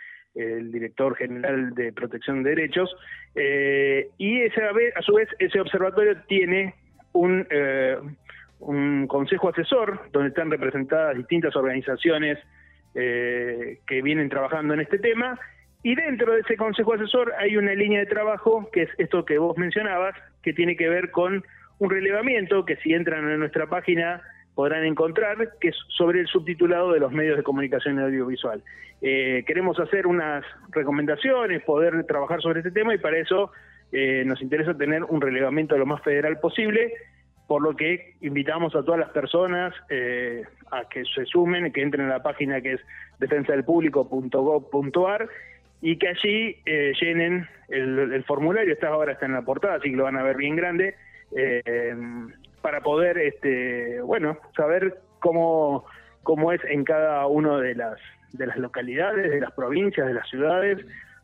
director 0.72 1.16
general 1.16 1.76
de 1.76 1.94
protección 1.94 2.42
de 2.42 2.50
derechos, 2.50 2.90
eh, 3.36 4.10
y 4.18 4.42
esa 4.42 4.72
a 4.96 5.02
su 5.04 5.14
vez 5.14 5.30
ese 5.38 5.60
observatorio 5.60 6.20
tiene 6.28 6.74
un, 7.12 7.46
eh, 7.52 7.96
un 8.58 9.06
consejo 9.06 9.50
asesor 9.50 10.10
donde 10.12 10.30
están 10.30 10.50
representadas 10.50 11.16
distintas 11.16 11.56
organizaciones 11.56 12.40
que 12.94 14.02
vienen 14.04 14.30
trabajando 14.30 14.74
en 14.74 14.82
este 14.82 15.00
tema, 15.00 15.40
y 15.84 15.96
dentro 15.96 16.34
de 16.34 16.40
ese 16.40 16.56
consejo 16.56 16.94
asesor 16.94 17.34
hay 17.38 17.58
una 17.58 17.74
línea 17.74 18.00
de 18.00 18.06
trabajo, 18.06 18.70
que 18.72 18.84
es 18.84 18.90
esto 18.98 19.26
que 19.26 19.38
vos 19.38 19.58
mencionabas, 19.58 20.16
que 20.42 20.54
tiene 20.54 20.78
que 20.78 20.88
ver 20.88 21.12
con 21.12 21.44
un 21.80 21.90
relevamiento 21.90 22.66
que 22.66 22.78
si 22.78 22.94
entran 22.94 23.30
en 23.30 23.40
nuestra 23.40 23.68
página 23.68 24.22
podrán 24.56 24.86
encontrar, 24.86 25.36
que 25.60 25.70
es 25.70 25.76
sobre 25.90 26.22
el 26.22 26.28
subtitulado 26.28 26.94
de 26.94 27.00
los 27.00 27.12
medios 27.12 27.36
de 27.36 27.44
comunicación 27.44 28.00
audiovisual. 28.00 28.64
Eh, 29.02 29.44
queremos 29.46 29.78
hacer 29.80 30.08
unas 30.08 30.46
recomendaciones, 30.70 31.64
poder 31.64 32.06
trabajar 32.06 32.42
sobre 32.42 32.60
este 32.60 32.72
tema 32.72 32.94
y 32.96 33.00
para 33.00 33.18
eso 33.18 33.52
eh, 33.92 34.24
nos 34.26 34.42
interesa 34.42 34.78
tener 34.78 35.04
un 35.04 35.20
relevamiento 35.20 35.78
lo 35.78 35.86
más 35.86 36.02
federal 36.02 36.40
posible, 36.40 36.94
por 37.54 37.62
lo 37.62 37.76
que 37.76 38.16
invitamos 38.22 38.76
a 38.76 38.82
todas 38.82 39.00
las 39.00 39.12
personas 39.12 39.76
eh, 39.88 40.42
a 40.72 40.90
que 40.90 41.06
se 41.06 41.24
sumen, 41.26 41.72
que 41.72 41.84
entren 41.84 42.08
a 42.08 42.10
la 42.10 42.24
página 42.24 42.60
que 42.62 42.74
es 42.74 42.82
defensadelpublico.gov.ar 43.20 45.30
y 45.80 45.98
que 45.98 46.08
allí 46.08 46.58
llenen 47.00 47.48
el, 47.70 48.12
el, 48.12 48.24
formulario, 48.24 48.74
está 48.74 48.88
ahora 48.88 49.12
está 49.12 49.28
en 49.28 49.34
la 49.34 49.44
portada, 49.44 49.76
así 49.76 49.92
que 49.92 49.96
lo 49.96 50.06
van 50.06 50.18
a 50.18 50.24
ver 50.24 50.36
bien 50.36 50.56
grande, 50.56 50.96
eh, 51.38 51.96
para 52.64 52.82
poder, 52.82 53.20
este, 53.20 54.02
bueno, 54.02 54.40
saber 54.58 54.98
cómo, 55.20 55.86
cómo 56.24 56.54
es 56.54 56.62
en 56.66 56.84
cada 56.84 57.28
una 57.28 57.60
de 57.60 57.76
las, 57.76 58.00
de 58.32 58.48
las 58.48 58.58
localidades, 58.58 59.30
de 59.30 59.42
las 59.42 59.52
provincias, 59.52 60.08
de 60.08 60.14
las 60.16 60.28
ciudades, 60.28 60.84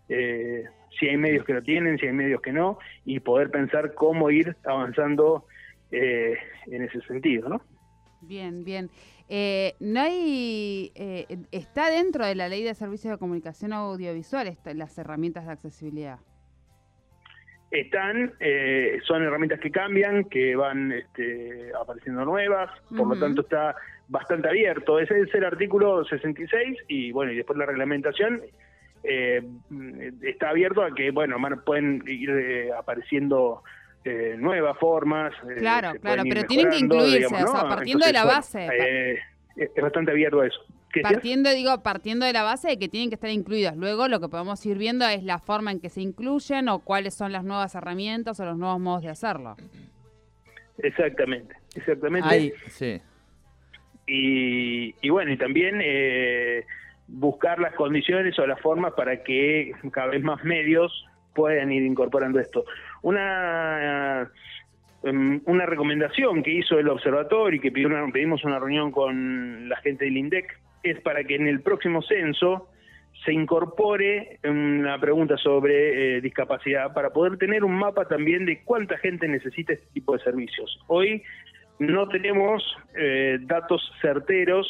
eh, 0.10 0.64
si 1.00 1.08
hay 1.08 1.18
medios 1.18 1.44
que 1.44 1.56
lo 1.56 1.64
tienen, 1.64 1.98
si 1.98 2.06
hay 2.06 2.14
medios 2.14 2.40
que 2.40 2.54
no, 2.54 2.78
y 3.04 3.20
poder 3.20 3.50
pensar 3.50 3.96
cómo 3.96 4.30
ir 4.30 4.56
avanzando 4.64 5.48
eh, 5.92 6.38
en 6.68 6.84
ese 6.84 7.02
sentido, 7.02 7.50
¿no? 7.50 7.62
Bien, 8.22 8.64
bien. 8.64 8.90
Eh, 9.30 9.76
no 9.80 10.02
hay, 10.02 10.92
está 11.52 11.90
dentro 11.90 12.26
de 12.26 12.36
la 12.36 12.50
ley 12.50 12.64
de 12.64 12.74
servicios 12.74 13.12
de 13.14 13.18
comunicación 13.18 13.74
audiovisual 13.74 14.58
las 14.74 14.98
herramientas 14.98 15.46
de 15.46 15.52
accesibilidad 15.52 16.20
están, 17.72 18.34
eh, 18.40 19.00
son 19.06 19.24
herramientas 19.24 19.60
que 19.60 19.72
cambian, 19.72 20.26
que 20.26 20.56
van 20.56 20.92
este, 20.92 21.72
apareciendo 21.80 22.26
nuevas, 22.26 22.72
por 22.90 23.08
lo 23.08 23.20
tanto 23.20 23.42
está 23.42 23.76
bastante 24.08 24.50
abierto. 24.50 25.00
Ese 25.00 25.22
es 25.22 25.34
el 25.36 25.46
artículo 25.46 26.04
66 26.04 26.80
y 26.88 27.12
bueno, 27.12 27.32
y 27.32 27.38
después 27.38 27.58
la 27.60 27.68
reglamentación 27.68 28.42
eh, 29.04 29.44
está 30.24 30.50
abierto 30.50 30.84
a 30.84 30.94
que, 30.96 31.12
bueno, 31.12 31.38
pueden 31.64 32.04
ir 32.08 32.72
eh, 34.04 34.36
nuevas 34.38 34.78
formas. 34.78 35.34
Claro, 35.58 36.00
claro, 36.00 36.24
pero 36.28 36.44
tienen 36.46 36.70
que 36.70 36.78
incluirse, 36.78 37.26
o 37.26 37.48
sea, 37.48 37.68
partiendo 37.68 38.06
de 38.06 38.14
la 38.14 38.26
base. 38.26 38.68
es 39.56 39.82
bastante 39.82 40.12
abierto 40.12 40.42
a 40.42 40.48
eso. 40.48 40.60
Partiendo, 41.04 41.52
digo, 41.52 41.84
partiendo 41.84 42.26
de 42.26 42.34
la 42.34 42.44
base 42.44 42.70
de 42.70 42.80
que 42.80 42.90
tienen 42.90 43.10
que 43.10 43.16
estar 43.16 43.30
incluidas. 43.30 43.78
Luego 43.78 44.08
lo 44.08 44.20
que 44.20 44.28
podemos 44.28 44.66
ir 44.66 44.78
viendo 44.78 45.08
es 45.08 45.24
la 45.24 45.38
forma 45.38 45.72
en 45.72 45.80
que 45.80 45.90
se 45.90 46.02
incluyen 46.02 46.68
o 46.70 46.80
cuáles 46.80 47.14
son 47.14 47.32
las 47.32 47.44
nuevas 47.44 47.76
herramientas 47.76 48.40
o 48.40 48.46
los 48.46 48.58
nuevos 48.58 48.80
modos 48.80 49.04
de 49.04 49.10
hacerlo. 49.10 49.56
Exactamente, 50.80 51.56
exactamente. 51.76 52.54
sí. 52.70 53.02
Y, 54.12 55.10
bueno, 55.10 55.32
y 55.32 55.38
también 55.38 55.80
eh, 55.84 56.66
buscar 57.08 57.60
las 57.60 57.76
condiciones 57.76 58.38
o 58.40 58.48
las 58.48 58.60
formas 58.60 58.94
para 58.94 59.24
que 59.24 59.72
cada 59.92 60.08
vez 60.08 60.24
más 60.24 60.44
medios 60.44 61.06
puedan 61.36 61.72
ir 61.72 61.84
incorporando 61.84 62.40
esto. 62.40 62.66
Una 63.02 64.30
em, 65.04 65.42
una 65.46 65.66
recomendación 65.66 66.44
que 66.44 66.52
hizo 66.52 66.78
el 66.78 66.90
observatorio 66.90 67.58
y 67.58 67.62
que 67.62 67.72
pedimos 67.72 68.44
una 68.44 68.60
reunión 68.60 68.92
con 68.92 69.70
la 69.70 69.78
gente 69.78 70.06
del 70.06 70.18
INDEC 70.18 70.60
es 70.84 71.00
para 71.02 71.24
que 71.24 71.36
en 71.36 71.48
el 71.48 71.62
próximo 71.62 72.02
censo 72.02 72.70
se 73.26 73.34
incorpore 73.34 74.40
una 74.44 75.00
pregunta 75.00 75.38
sobre 75.38 76.18
eh, 76.18 76.22
discapacidad 76.22 76.94
para 76.94 77.10
poder 77.10 77.38
tener 77.38 77.64
un 77.64 77.74
mapa 77.74 78.06
también 78.06 78.46
de 78.46 78.64
cuánta 78.64 78.98
gente 78.98 79.28
necesita 79.28 79.74
este 79.74 79.88
tipo 79.94 80.14
de 80.14 80.24
servicios. 80.24 80.80
Hoy 80.88 81.24
no 81.80 82.08
tenemos 82.08 82.64
eh, 82.96 83.40
datos 83.42 83.82
certeros 84.02 84.68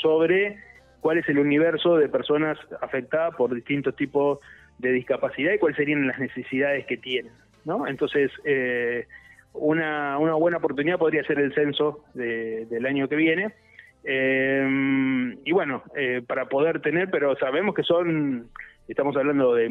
sobre 0.00 0.58
cuál 1.00 1.18
es 1.18 1.28
el 1.28 1.38
universo 1.38 1.96
de 1.96 2.08
personas 2.08 2.58
afectadas 2.80 3.34
por 3.34 3.54
distintos 3.54 3.96
tipos 3.96 4.38
de 4.78 4.92
discapacidad 4.92 5.52
y 5.52 5.58
cuáles 5.58 5.76
serían 5.76 6.06
las 6.06 6.18
necesidades 6.18 6.86
que 6.86 6.96
tienen. 6.96 7.32
¿No? 7.68 7.86
Entonces, 7.86 8.32
eh, 8.44 9.06
una, 9.52 10.18
una 10.18 10.34
buena 10.34 10.56
oportunidad 10.56 10.98
podría 10.98 11.22
ser 11.22 11.38
el 11.38 11.54
censo 11.54 12.04
del 12.14 12.84
año 12.84 13.08
que 13.08 13.14
viene 13.14 13.52
eh, 14.04 15.36
y 15.44 15.52
bueno, 15.52 15.82
eh, 15.94 16.22
para 16.26 16.46
poder 16.46 16.80
tener, 16.80 17.10
pero 17.10 17.36
sabemos 17.36 17.74
que 17.74 17.82
son, 17.82 18.48
estamos 18.88 19.16
hablando 19.16 19.54
de, 19.54 19.68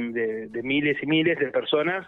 miles 0.64 1.02
y 1.02 1.06
miles 1.08 1.40
de 1.40 1.48
personas 1.48 2.06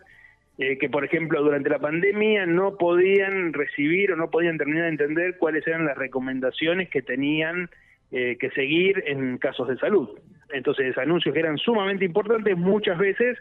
eh, 0.58 0.78
que, 0.78 0.90
por 0.90 1.06
ejemplo, 1.06 1.42
durante 1.42 1.70
la 1.70 1.80
pandemia 1.80 2.46
no 2.46 2.78
podían 2.78 3.54
recibir 3.54 4.12
o 4.12 4.16
no 4.16 4.30
podían 4.30 4.58
terminar 4.58 4.84
de 4.84 4.90
entender 4.90 5.38
cuáles 5.38 5.66
eran 5.66 5.86
las 5.86 5.98
recomendaciones 5.98 6.90
que 6.90 7.02
tenían 7.02 7.70
eh, 8.12 8.38
que 8.40 8.50
seguir 8.52 9.04
en 9.08 9.38
casos 9.38 9.68
de 9.68 9.78
salud. 9.78 10.10
Entonces, 10.52 10.98
anuncios 10.98 11.34
que 11.34 11.40
eran 11.40 11.58
sumamente 11.58 12.06
importantes, 12.06 12.58
muchas 12.58 12.98
veces 12.98 13.38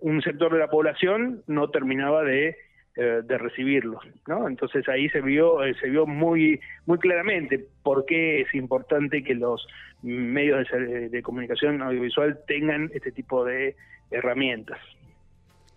un 0.00 0.22
sector 0.22 0.52
de 0.52 0.58
la 0.58 0.68
población 0.68 1.42
no 1.46 1.70
terminaba 1.70 2.22
de 2.22 2.56
eh, 2.98 3.20
recibirlos, 3.28 4.02
¿no? 4.26 4.48
Entonces 4.48 4.88
ahí 4.88 5.10
se 5.10 5.20
vio 5.20 5.62
eh, 5.62 5.74
se 5.78 5.90
vio 5.90 6.06
muy 6.06 6.58
muy 6.86 6.98
claramente 6.98 7.62
por 7.82 8.06
qué 8.06 8.40
es 8.40 8.54
importante 8.54 9.22
que 9.22 9.34
los 9.34 9.66
medios 10.00 10.66
de, 10.70 11.22
comunicación 11.22 11.82
audiovisual 11.82 12.40
tengan 12.46 12.90
este 12.94 13.12
tipo 13.12 13.44
de 13.44 13.76
herramientas. 14.10 14.78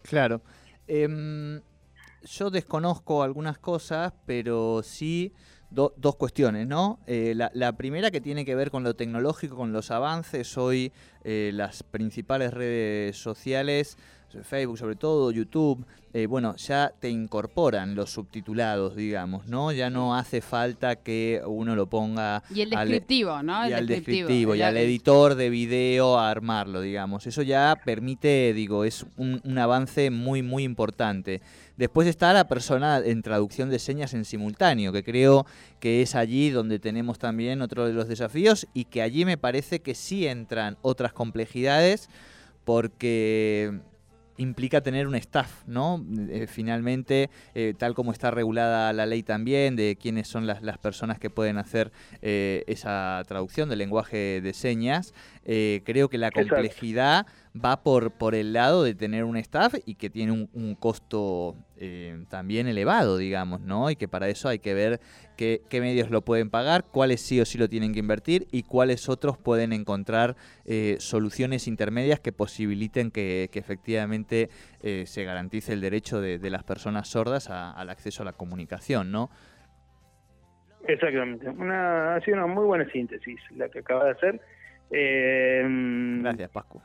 Claro. 0.04 0.42
Em, 0.88 1.60
yo 2.24 2.50
desconozco 2.50 3.22
algunas 3.22 3.58
cosas, 3.58 4.14
pero 4.26 4.82
sí 4.82 5.34
dos 5.70 6.16
cuestiones, 6.16 6.68
¿no? 6.68 7.00
Eh, 7.08 7.34
la, 7.36 7.72
primera 7.74 8.12
que 8.12 8.22
tiene 8.22 8.46
que 8.46 8.56
ver 8.56 8.72
con 8.72 8.84
lo 8.84 8.96
tecnológico, 8.96 9.56
con 9.56 9.72
los 9.72 9.92
avances. 9.92 10.58
Hoy 10.58 10.92
las 11.24 11.84
principales 11.84 12.54
redes 12.54 13.18
sociales 13.18 13.98
Facebook 14.44 14.78
sobre 14.78 14.96
todo, 14.96 15.32
YouTube, 15.32 15.86
eh, 16.14 16.26
bueno, 16.26 16.56
ya 16.56 16.92
te 17.00 17.10
incorporan 17.10 17.94
los 17.96 18.10
subtitulados, 18.12 18.96
digamos, 18.96 19.48
¿no? 19.48 19.72
Ya 19.72 19.90
no 19.90 20.16
hace 20.16 20.42
falta 20.42 20.96
que 20.96 21.42
uno 21.46 21.76
lo 21.76 21.88
ponga... 21.88 22.42
Y 22.54 22.62
el 22.62 22.74
al- 22.76 22.88
descriptivo, 22.90 23.44
¿no? 23.44 23.64
y 23.66 23.68
El 23.68 23.74
al 23.76 23.88
descriptivo, 23.88 24.56
y 24.56 24.60
El- 24.60 24.66
al 24.68 24.78
editor 24.78 25.36
de 25.36 25.50
video 25.50 26.18
a 26.18 26.30
armarlo, 26.32 26.82
digamos. 26.82 27.28
Eso 27.28 27.42
ya 27.44 27.76
permite, 27.86 28.54
digo, 28.54 28.86
es 28.86 29.06
un, 29.18 29.40
un 29.44 29.58
avance 29.58 30.10
muy, 30.10 30.42
muy 30.42 30.64
importante. 30.64 31.42
Después 31.78 32.08
está 32.08 32.34
la 32.34 32.48
persona 32.48 32.98
en 33.06 33.22
traducción 33.22 33.70
de 33.70 33.80
señas 33.80 34.14
en 34.14 34.26
simultáneo, 34.26 34.92
que 34.92 35.04
creo 35.04 35.46
que 35.80 36.02
es 36.02 36.16
allí 36.16 36.50
donde 36.50 36.80
tenemos 36.80 37.20
también 37.20 37.62
otro 37.62 37.86
de 37.88 37.94
los 37.94 38.08
desafíos 38.08 38.68
y 38.74 38.86
que 38.86 39.02
allí 39.02 39.26
me 39.26 39.38
parece 39.38 39.80
que 39.80 39.96
sí 39.96 40.28
entran 40.28 40.78
otras 40.82 41.14
complejidades 41.14 42.10
porque 42.66 43.80
implica 44.40 44.82
tener 44.82 45.08
un 45.08 45.16
staff, 45.16 45.64
¿no? 45.68 46.04
Eh, 46.30 46.48
finalmente, 46.48 47.30
eh, 47.54 47.74
tal 47.78 47.94
como 47.94 48.12
está 48.12 48.32
regulada 48.32 48.92
la 48.94 49.06
ley 49.06 49.22
también, 49.22 49.76
de 49.76 49.98
quiénes 50.00 50.28
son 50.28 50.48
las, 50.48 50.64
las 50.64 50.78
personas 50.78 51.20
que 51.20 51.30
pueden 51.30 51.58
hacer 51.58 51.92
eh, 52.22 52.64
esa 52.68 53.22
traducción 53.28 53.70
del 53.70 53.80
lenguaje 53.80 54.42
de 54.42 54.54
señas, 54.54 55.14
eh, 55.46 55.82
creo 55.86 56.10
que 56.10 56.18
la 56.18 56.28
Exacto. 56.28 56.56
complejidad 56.56 57.28
va 57.54 57.84
por, 57.84 58.12
por 58.12 58.34
el 58.34 58.54
lado 58.54 58.84
de 58.84 58.96
tener 58.96 59.24
un 59.26 59.38
staff 59.38 59.76
y 59.86 59.96
que 59.96 60.10
tiene 60.10 60.32
un, 60.32 60.50
un 60.54 60.76
costo 60.76 61.56
eh, 61.82 62.26
también 62.30 62.68
elevado, 62.68 63.18
digamos, 63.18 63.62
¿no? 63.62 63.90
Y 63.90 63.96
que 63.96 64.08
para 64.08 64.28
eso 64.28 64.50
hay 64.50 64.60
que 64.60 64.74
ver 64.74 65.00
qué, 65.38 65.62
qué 65.70 65.80
medios 65.80 66.10
lo 66.12 66.22
pueden 66.22 66.50
pagar, 66.50 66.84
cuáles 66.84 67.22
sí 67.22 67.40
o 67.40 67.46
sí 67.46 67.58
lo 67.58 67.70
tienen 67.70 67.94
que 67.94 68.00
invertir 68.00 68.48
y 68.52 68.64
cuáles 68.64 69.08
otros 69.08 69.38
pueden 69.38 69.72
encontrar 69.72 70.36
eh, 70.66 70.98
soluciones 71.00 71.68
intermedias 71.68 72.20
que 72.20 72.32
posibiliten 72.34 73.12
que, 73.12 73.50
que 73.52 73.60
efectivamente 73.60 74.50
eh, 74.82 75.06
se 75.08 75.24
garantice 75.24 75.72
el 75.74 75.82
derecho 75.82 76.20
de, 76.22 76.38
de 76.38 76.50
las 76.50 76.64
personas 76.64 77.08
sordas 77.08 77.50
a- 77.50 77.72
al 77.72 77.90
acceso 77.90 78.24
a 78.24 78.26
la 78.26 78.34
comunicación, 78.34 79.12
¿no? 79.12 79.30
Exactamente. 80.88 81.50
Una, 81.50 82.16
ha 82.16 82.22
sido 82.22 82.38
una 82.38 82.48
muy 82.48 82.66
buena 82.66 82.90
síntesis 82.92 83.40
la 83.56 83.70
que 83.70 83.80
acaba 83.80 84.06
de 84.06 84.12
hacer. 84.12 84.42
Eh, 84.92 85.64
Gracias, 86.22 86.50
Pascu. 86.50 86.82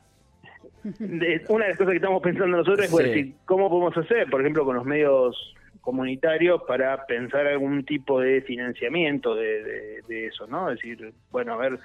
Una 1.48 1.64
de 1.64 1.68
las 1.70 1.78
cosas 1.78 1.90
que 1.92 1.96
estamos 1.96 2.22
pensando 2.22 2.56
nosotros 2.56 2.86
es 2.86 2.90
Sí. 2.90 3.02
decir, 3.04 3.34
cómo 3.44 3.68
podemos 3.68 3.96
hacer, 3.96 4.28
por 4.30 4.40
ejemplo, 4.40 4.64
con 4.64 4.76
los 4.76 4.84
medios 4.84 5.54
comunitarios 5.80 6.62
para 6.66 7.04
pensar 7.06 7.46
algún 7.46 7.84
tipo 7.84 8.20
de 8.20 8.40
financiamiento 8.42 9.34
de, 9.34 9.62
de- 9.64 10.02
de 10.08 10.26
eso, 10.26 10.46
¿no? 10.46 10.70
Es 10.70 10.76
decir, 10.80 11.12
bueno, 11.30 11.54
a 11.54 11.56
ver, 11.56 11.78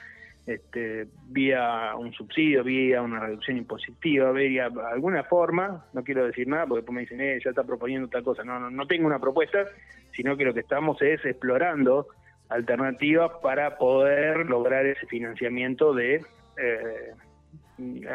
este, 0.48 1.06
vía 1.28 1.94
un 1.98 2.12
subsidio, 2.14 2.64
vía 2.64 3.02
una 3.02 3.20
reducción 3.20 3.58
impositiva, 3.58 4.32
vía 4.32 4.70
alguna 4.92 5.24
forma, 5.24 5.86
no 5.94 6.04
quiero 6.04 6.26
decir 6.26 6.48
nada 6.48 6.66
porque 6.66 6.80
después 6.82 6.96
me 6.96 7.02
dicen, 7.02 7.22
eh, 7.22 7.40
ya 7.44 7.50
está 7.52 7.64
proponiendo 7.64 8.08
tal 8.08 8.24
cosa, 8.24 8.44
no, 8.44 8.60
no, 8.60 8.70
no 8.72 8.88
tengo 8.88 9.06
una 9.06 9.20
propuesta, 9.20 9.66
sino 10.14 10.36
que 10.38 10.46
lo 10.46 10.54
que 10.54 10.62
estamos 10.62 11.00
es 11.02 11.24
explorando 11.26 12.08
alternativas 12.48 13.32
para 13.44 13.78
poder 13.78 14.48
lograr 14.48 14.86
ese 14.86 15.06
financiamiento 15.06 15.94
de 15.94 16.16
eh, 16.58 17.12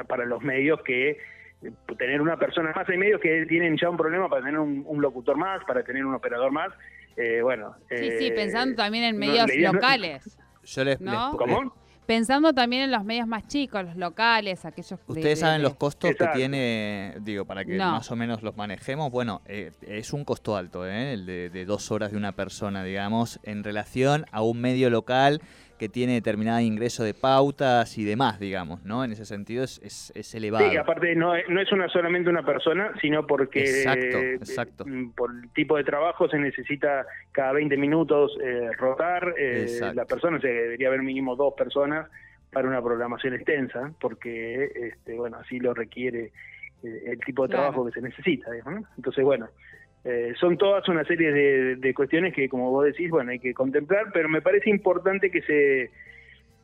para 0.06 0.24
los 0.24 0.42
medios 0.42 0.80
que 0.82 1.10
eh, 1.10 1.16
tener 1.98 2.20
una 2.20 2.36
persona 2.38 2.72
más 2.74 2.88
hay 2.88 2.98
medios 2.98 3.20
que 3.20 3.46
tienen 3.46 3.76
ya 3.76 3.88
un 3.90 3.96
problema 3.96 4.28
para 4.28 4.42
tener 4.44 4.58
un, 4.60 4.82
un 4.86 5.00
locutor 5.02 5.36
más 5.36 5.62
para 5.64 5.82
tener 5.82 6.04
un 6.04 6.14
operador 6.14 6.50
más 6.52 6.72
eh, 7.16 7.40
bueno 7.42 7.74
Sí, 7.88 8.10
sí, 8.18 8.26
eh, 8.26 8.32
pensando 8.32 8.76
también 8.76 9.04
en 9.04 9.18
medios 9.18 9.46
no- 9.56 9.72
locales. 9.72 10.38
Yo 10.64 10.84
les, 10.84 11.00
¿No? 11.00 11.30
les- 11.30 11.38
¿Cómo? 11.38 11.74
Pensando 12.06 12.52
también 12.52 12.82
en 12.82 12.90
los 12.90 13.02
medios 13.02 13.26
más 13.26 13.46
chicos, 13.48 13.82
los 13.82 13.96
locales, 13.96 14.66
aquellos... 14.66 14.90
de- 14.90 15.04
Ustedes 15.06 15.24
de- 15.24 15.36
saben 15.36 15.58
de- 15.58 15.62
los 15.62 15.74
costos 15.74 16.10
Exacto. 16.10 16.32
que 16.34 16.38
tiene, 16.38 17.14
digo, 17.22 17.46
para 17.46 17.64
que 17.64 17.76
No. 17.78 17.92
más 17.92 18.10
o 18.10 18.16
menos 18.16 18.42
los 18.42 18.54
manejemos. 18.58 19.10
Bueno, 19.10 19.40
eh, 19.46 19.72
es 19.80 20.12
un 20.12 20.22
costo 20.26 20.54
alto, 20.54 20.86
¿eh? 20.86 21.14
el 21.14 21.24
de, 21.24 21.48
de 21.48 21.64
dos 21.64 21.90
horas 21.90 22.10
de 22.12 22.18
una 22.18 22.32
persona, 22.32 22.84
digamos, 22.84 23.40
en 23.42 23.64
relación 23.64 24.26
a 24.32 24.42
un 24.42 24.60
medio 24.60 24.90
local 24.90 25.40
que 25.78 25.88
tiene 25.88 26.14
determinado 26.14 26.60
ingreso 26.60 27.02
de 27.04 27.14
pautas 27.14 27.98
y 27.98 28.04
demás, 28.04 28.38
digamos, 28.38 28.84
¿no? 28.84 29.04
En 29.04 29.12
ese 29.12 29.24
sentido 29.24 29.64
es, 29.64 29.80
es, 29.82 30.12
es 30.14 30.34
elevado. 30.34 30.70
Sí, 30.70 30.76
aparte 30.76 31.14
no, 31.14 31.34
es- 31.34 31.48
no 31.48 31.60
es 31.60 31.70
una 31.72 31.88
solamente 31.88 32.30
una 32.30 32.44
persona, 32.44 32.92
sino 33.00 33.26
porque 33.26 33.60
Exacto, 33.60 34.18
eh, 34.18 34.34
exacto. 34.34 34.84
mm, 34.86 35.10
por 35.12 35.30
el 35.32 35.50
tipo 35.52 35.76
de 35.76 35.84
trabajo 35.84 36.28
se 36.28 36.38
necesita 36.38 37.06
cada 37.32 37.52
20 37.52 37.76
minutos 37.76 38.36
eh, 38.42 38.70
rotar. 38.78 39.34
eh, 39.38 39.80
la 39.94 40.04
persona 40.04 40.40
se 40.40 40.48
debería 40.48 40.88
haber 40.88 41.02
mínimo 41.02 41.36
dos 41.36 41.54
personas 41.54 42.08
para 42.52 42.68
una 42.68 42.80
programación 42.82 43.34
extensa, 43.34 43.92
porque 44.00 44.70
este, 44.74 45.14
bueno 45.14 45.38
así 45.38 45.58
lo 45.58 45.74
requiere 45.74 46.30
eh, 46.84 47.02
el 47.06 47.18
tipo 47.20 47.42
de 47.42 47.48
Claro. 47.48 47.62
trabajo 47.64 47.86
que 47.86 47.92
se 47.92 48.00
necesita. 48.00 48.50
digamos, 48.52 48.82
¿no? 48.82 48.88
Entonces, 48.96 49.24
bueno, 49.24 49.48
eh, 50.04 50.34
son 50.38 50.58
todas 50.58 50.86
una 50.88 51.04
serie 51.04 51.32
de, 51.32 51.76
de 51.76 51.94
cuestiones 51.94 52.34
que, 52.34 52.48
como 52.48 52.70
vos 52.70 52.84
decís, 52.84 53.10
bueno, 53.10 53.30
hay 53.30 53.38
que 53.38 53.54
contemplar, 53.54 54.06
pero 54.12 54.28
me 54.28 54.42
parece 54.42 54.68
importante 54.68 55.30
que 55.30 55.40
se, 55.42 55.90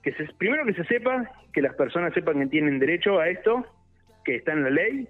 que 0.02 0.12
se, 0.12 0.32
primero 0.34 0.64
que 0.66 0.74
se 0.74 0.84
sepa, 0.84 1.30
que 1.52 1.62
las 1.62 1.74
personas 1.74 2.12
sepan 2.12 2.40
que 2.40 2.46
tienen 2.46 2.78
derecho 2.78 3.18
a 3.18 3.28
esto, 3.28 3.64
que 4.24 4.36
está 4.36 4.52
en 4.52 4.64
la 4.64 4.70
ley, 4.70 5.08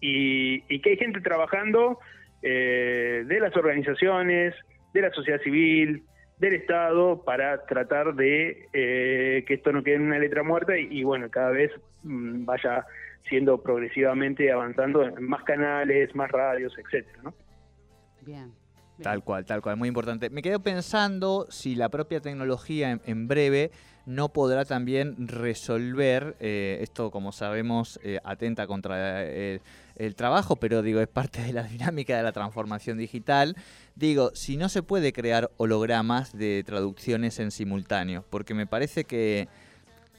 y, 0.00 0.62
y 0.68 0.80
que 0.80 0.90
hay 0.90 0.96
gente 0.98 1.20
trabajando 1.20 1.98
eh, 2.42 3.24
de 3.26 3.40
las 3.40 3.56
organizaciones, 3.56 4.54
de 4.92 5.00
la 5.02 5.10
sociedad 5.10 5.40
civil, 5.40 6.02
del 6.38 6.54
Estado, 6.54 7.22
para 7.22 7.64
tratar 7.66 8.14
de 8.14 8.66
eh, 8.72 9.44
que 9.46 9.54
esto 9.54 9.72
no 9.72 9.82
quede 9.82 9.96
en 9.96 10.02
una 10.02 10.18
letra 10.18 10.42
muerta 10.42 10.76
y, 10.76 11.02
bueno, 11.02 11.30
cada 11.30 11.50
vez 11.50 11.70
mm, 12.02 12.44
vaya 12.44 12.84
siendo 13.28 13.62
progresivamente 13.62 14.50
avanzando 14.50 15.02
en 15.02 15.22
más 15.24 15.44
canales, 15.44 16.14
más 16.14 16.30
radios, 16.30 16.76
etcétera, 16.78 17.20
¿no? 17.22 17.34
Tal 19.02 19.24
cual, 19.24 19.46
tal 19.46 19.62
cual, 19.62 19.76
muy 19.76 19.88
importante. 19.88 20.28
Me 20.30 20.42
quedo 20.42 20.60
pensando 20.60 21.46
si 21.48 21.74
la 21.74 21.88
propia 21.88 22.20
tecnología 22.20 23.00
en, 23.04 23.28
breve 23.28 23.70
no 24.04 24.28
podrá 24.30 24.64
también 24.64 25.28
resolver, 25.28 26.36
eh, 26.40 26.78
esto 26.82 27.10
como 27.10 27.32
sabemos 27.32 27.98
eh, 28.02 28.18
atenta 28.24 28.66
contra 28.66 29.24
el, 29.24 29.62
el 29.96 30.14
trabajo, 30.16 30.56
pero 30.56 30.82
digo, 30.82 31.00
es 31.00 31.08
parte 31.08 31.42
de 31.42 31.52
la 31.52 31.62
dinámica 31.68 32.16
de 32.16 32.22
la 32.22 32.32
transformación 32.32 32.98
digital. 32.98 33.56
Digo, 33.94 34.32
si 34.34 34.56
no 34.56 34.68
se 34.68 34.82
puede 34.82 35.12
crear 35.12 35.50
hologramas 35.56 36.36
de 36.36 36.62
traducciones 36.66 37.38
en 37.38 37.50
simultáneo, 37.50 38.24
porque 38.30 38.54
me 38.54 38.66
parece 38.66 39.04
que... 39.04 39.48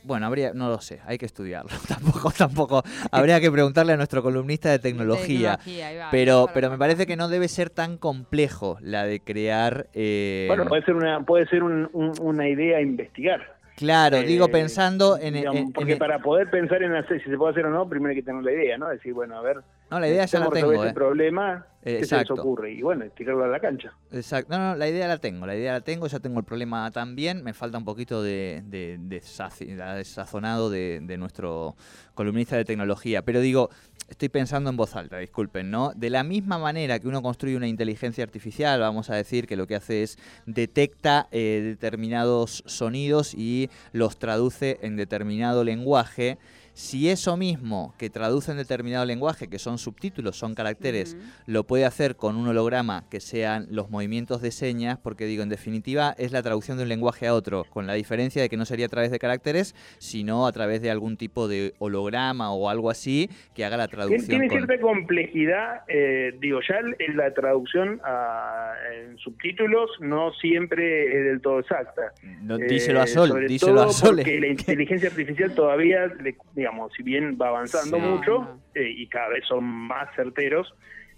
Bueno, 0.03 0.25
habría, 0.25 0.53
no 0.53 0.69
lo 0.69 0.81
sé, 0.81 0.99
hay 1.05 1.17
que 1.17 1.25
estudiarlo. 1.25 1.69
Tampoco, 1.87 2.31
tampoco. 2.31 2.83
Habría 3.11 3.39
que 3.39 3.51
preguntarle 3.51 3.93
a 3.93 3.97
nuestro 3.97 4.23
columnista 4.23 4.69
de 4.69 4.79
tecnología. 4.79 5.57
Tecnología, 5.57 5.87
ahí 5.87 5.97
va, 5.97 6.07
Pero, 6.11 6.49
pero 6.53 6.69
me 6.71 6.77
parece 6.77 7.05
que 7.05 7.15
no 7.15 7.27
debe 7.27 7.47
ser 7.47 7.69
tan 7.69 7.97
complejo 7.97 8.77
la 8.81 9.05
de 9.05 9.19
crear. 9.19 9.87
eh, 9.93 10.45
Bueno, 10.47 10.65
puede 10.65 10.83
ser 10.83 10.95
una, 10.95 11.23
puede 11.23 11.45
ser 11.47 11.63
un- 11.63 11.89
un- 11.93 12.13
una 12.19 12.47
idea 12.49 12.77
a 12.77 12.81
investigar. 12.81 13.41
claro, 13.77 14.17
Eh, 14.17 14.23
digo 14.25 14.47
pensando 14.49 15.17
en. 15.19 15.35
digamos, 15.35 15.61
en- 15.61 15.71
porque 15.73 15.93
en- 15.93 15.99
para 15.99 16.19
poder 16.19 16.49
pensar 16.49 16.81
en 16.83 16.93
hacer 16.95 17.23
si 17.23 17.29
se 17.29 17.37
puede 17.37 17.51
hacer 17.51 17.65
o 17.65 17.69
no, 17.69 17.87
primero 17.87 18.09
hay 18.09 18.15
que 18.15 18.23
tener 18.23 18.43
la 18.43 18.51
idea, 18.51 18.77
¿no? 18.77 18.89
Decir, 18.89 19.13
bueno, 19.13 19.37
a 19.37 19.41
ver, 19.41 19.57
no, 19.91 19.99
la 19.99 20.07
idea 20.07 20.25
ya 20.25 20.39
la 20.39 20.49
tengo. 20.49 20.69
resolver 20.71 20.89
eh. 20.89 20.93
problema, 20.93 21.65
Eh, 21.83 21.97
¿qué 21.99 22.05
se 22.05 22.17
les 22.17 22.31
ocurre? 22.31 22.71
Y 22.71 22.81
bueno, 22.81 23.05
tirarlo 23.15 23.43
a 23.43 23.47
la 23.47 23.59
cancha. 23.59 23.93
Exacto. 24.11 24.55
No, 24.57 24.71
no, 24.71 24.75
la 24.75 24.87
idea 24.87 25.07
la 25.07 25.17
tengo, 25.17 25.45
la 25.45 25.55
idea 25.55 25.73
la 25.73 25.81
tengo, 25.81 26.07
ya 26.07 26.19
tengo 26.19 26.39
el 26.39 26.45
problema 26.45 26.89
también. 26.91 27.43
Me 27.43 27.53
falta 27.53 27.77
un 27.77 27.85
poquito 27.85 28.21
de, 28.23 28.63
de, 28.65 28.97
de 28.99 29.21
saci- 29.21 29.75
de 29.75 30.03
sazonado 30.05 30.69
de, 30.69 30.99
de 31.01 31.17
nuestro 31.17 31.75
columnista 32.13 32.55
de 32.55 32.65
tecnología. 32.65 33.23
Pero 33.23 33.39
digo, 33.41 33.69
estoy 34.07 34.29
pensando 34.29 34.69
en 34.69 34.77
voz 34.77 34.95
alta, 34.95 35.17
disculpen, 35.17 35.71
¿no? 35.71 35.91
De 35.95 36.09
la 36.09 36.23
misma 36.23 36.57
manera 36.59 36.99
que 36.99 37.07
uno 37.07 37.21
construye 37.21 37.55
una 37.57 37.67
inteligencia 37.67 38.23
artificial, 38.23 38.79
vamos 38.79 39.09
a 39.09 39.15
decir 39.15 39.47
que 39.47 39.55
lo 39.55 39.65
que 39.65 39.75
hace 39.75 40.03
es 40.03 40.17
detecta 40.45 41.27
eh, 41.31 41.61
determinados 41.63 42.63
sonidos 42.67 43.33
y 43.33 43.69
los 43.91 44.17
traduce 44.19 44.77
en 44.83 44.97
determinado 44.97 45.63
lenguaje. 45.63 46.37
Si 46.81 47.09
eso 47.09 47.37
mismo 47.37 47.93
que 47.99 48.09
traduce 48.09 48.49
en 48.51 48.57
determinado 48.57 49.05
lenguaje, 49.05 49.47
que 49.47 49.59
son 49.59 49.77
subtítulos, 49.77 50.35
son 50.35 50.55
caracteres, 50.55 51.15
lo 51.45 51.63
puede 51.63 51.85
hacer 51.85 52.15
con 52.15 52.35
un 52.35 52.47
holograma 52.47 53.03
que 53.11 53.19
sean 53.19 53.67
los 53.69 53.91
movimientos 53.91 54.41
de 54.41 54.49
señas, 54.49 54.97
porque 54.97 55.25
digo, 55.25 55.43
en 55.43 55.49
definitiva 55.49 56.15
es 56.17 56.31
la 56.31 56.41
traducción 56.41 56.77
de 56.77 56.83
un 56.83 56.89
lenguaje 56.89 57.27
a 57.27 57.35
otro, 57.35 57.65
con 57.69 57.85
la 57.85 57.93
diferencia 57.93 58.41
de 58.41 58.49
que 58.49 58.57
no 58.57 58.65
sería 58.65 58.87
a 58.87 58.89
través 58.89 59.11
de 59.11 59.19
caracteres, 59.19 59.75
sino 59.99 60.47
a 60.47 60.51
través 60.53 60.81
de 60.81 60.89
algún 60.89 61.17
tipo 61.17 61.47
de 61.47 61.75
holograma 61.77 62.51
o 62.51 62.67
algo 62.67 62.89
así 62.89 63.29
que 63.53 63.63
haga 63.63 63.77
la 63.77 63.87
traducción. 63.87 64.27
tiene 64.27 64.47
con- 64.47 64.57
cierta 64.65 64.81
complejidad, 64.81 65.81
eh, 65.87 66.33
digo, 66.41 66.61
ya 66.67 66.77
en 66.97 67.15
la 67.15 67.31
traducción 67.31 68.01
a- 68.03 68.73
en 68.95 69.19
subtítulos 69.19 69.91
no 69.99 70.33
siempre 70.33 71.15
es 71.15 71.25
del 71.25 71.41
todo 71.41 71.59
exacta. 71.59 72.11
No, 72.41 72.55
Eh, 72.55 72.65
díselo 72.67 73.01
a 73.01 73.07
Sol, 73.07 73.29
sobre 73.29 73.47
díselo 73.47 73.81
a 73.83 73.89
Sol. 73.93 74.15
Porque 74.15 74.39
la 74.39 74.47
inteligencia 74.47 75.09
artificial 75.09 75.53
todavía, 75.53 76.07
le- 76.07 76.35
digamos, 76.55 76.70
si 76.95 77.03
bien 77.03 77.37
va 77.41 77.49
avanzando 77.49 77.97
Sí. 77.97 78.03
mucho 78.03 78.39
No, 78.39 78.59
eh, 78.75 78.89
y 78.89 79.07
cada 79.07 79.29
vez 79.29 79.45
son 79.47 79.63
más 79.63 80.13
certeros, 80.15 80.73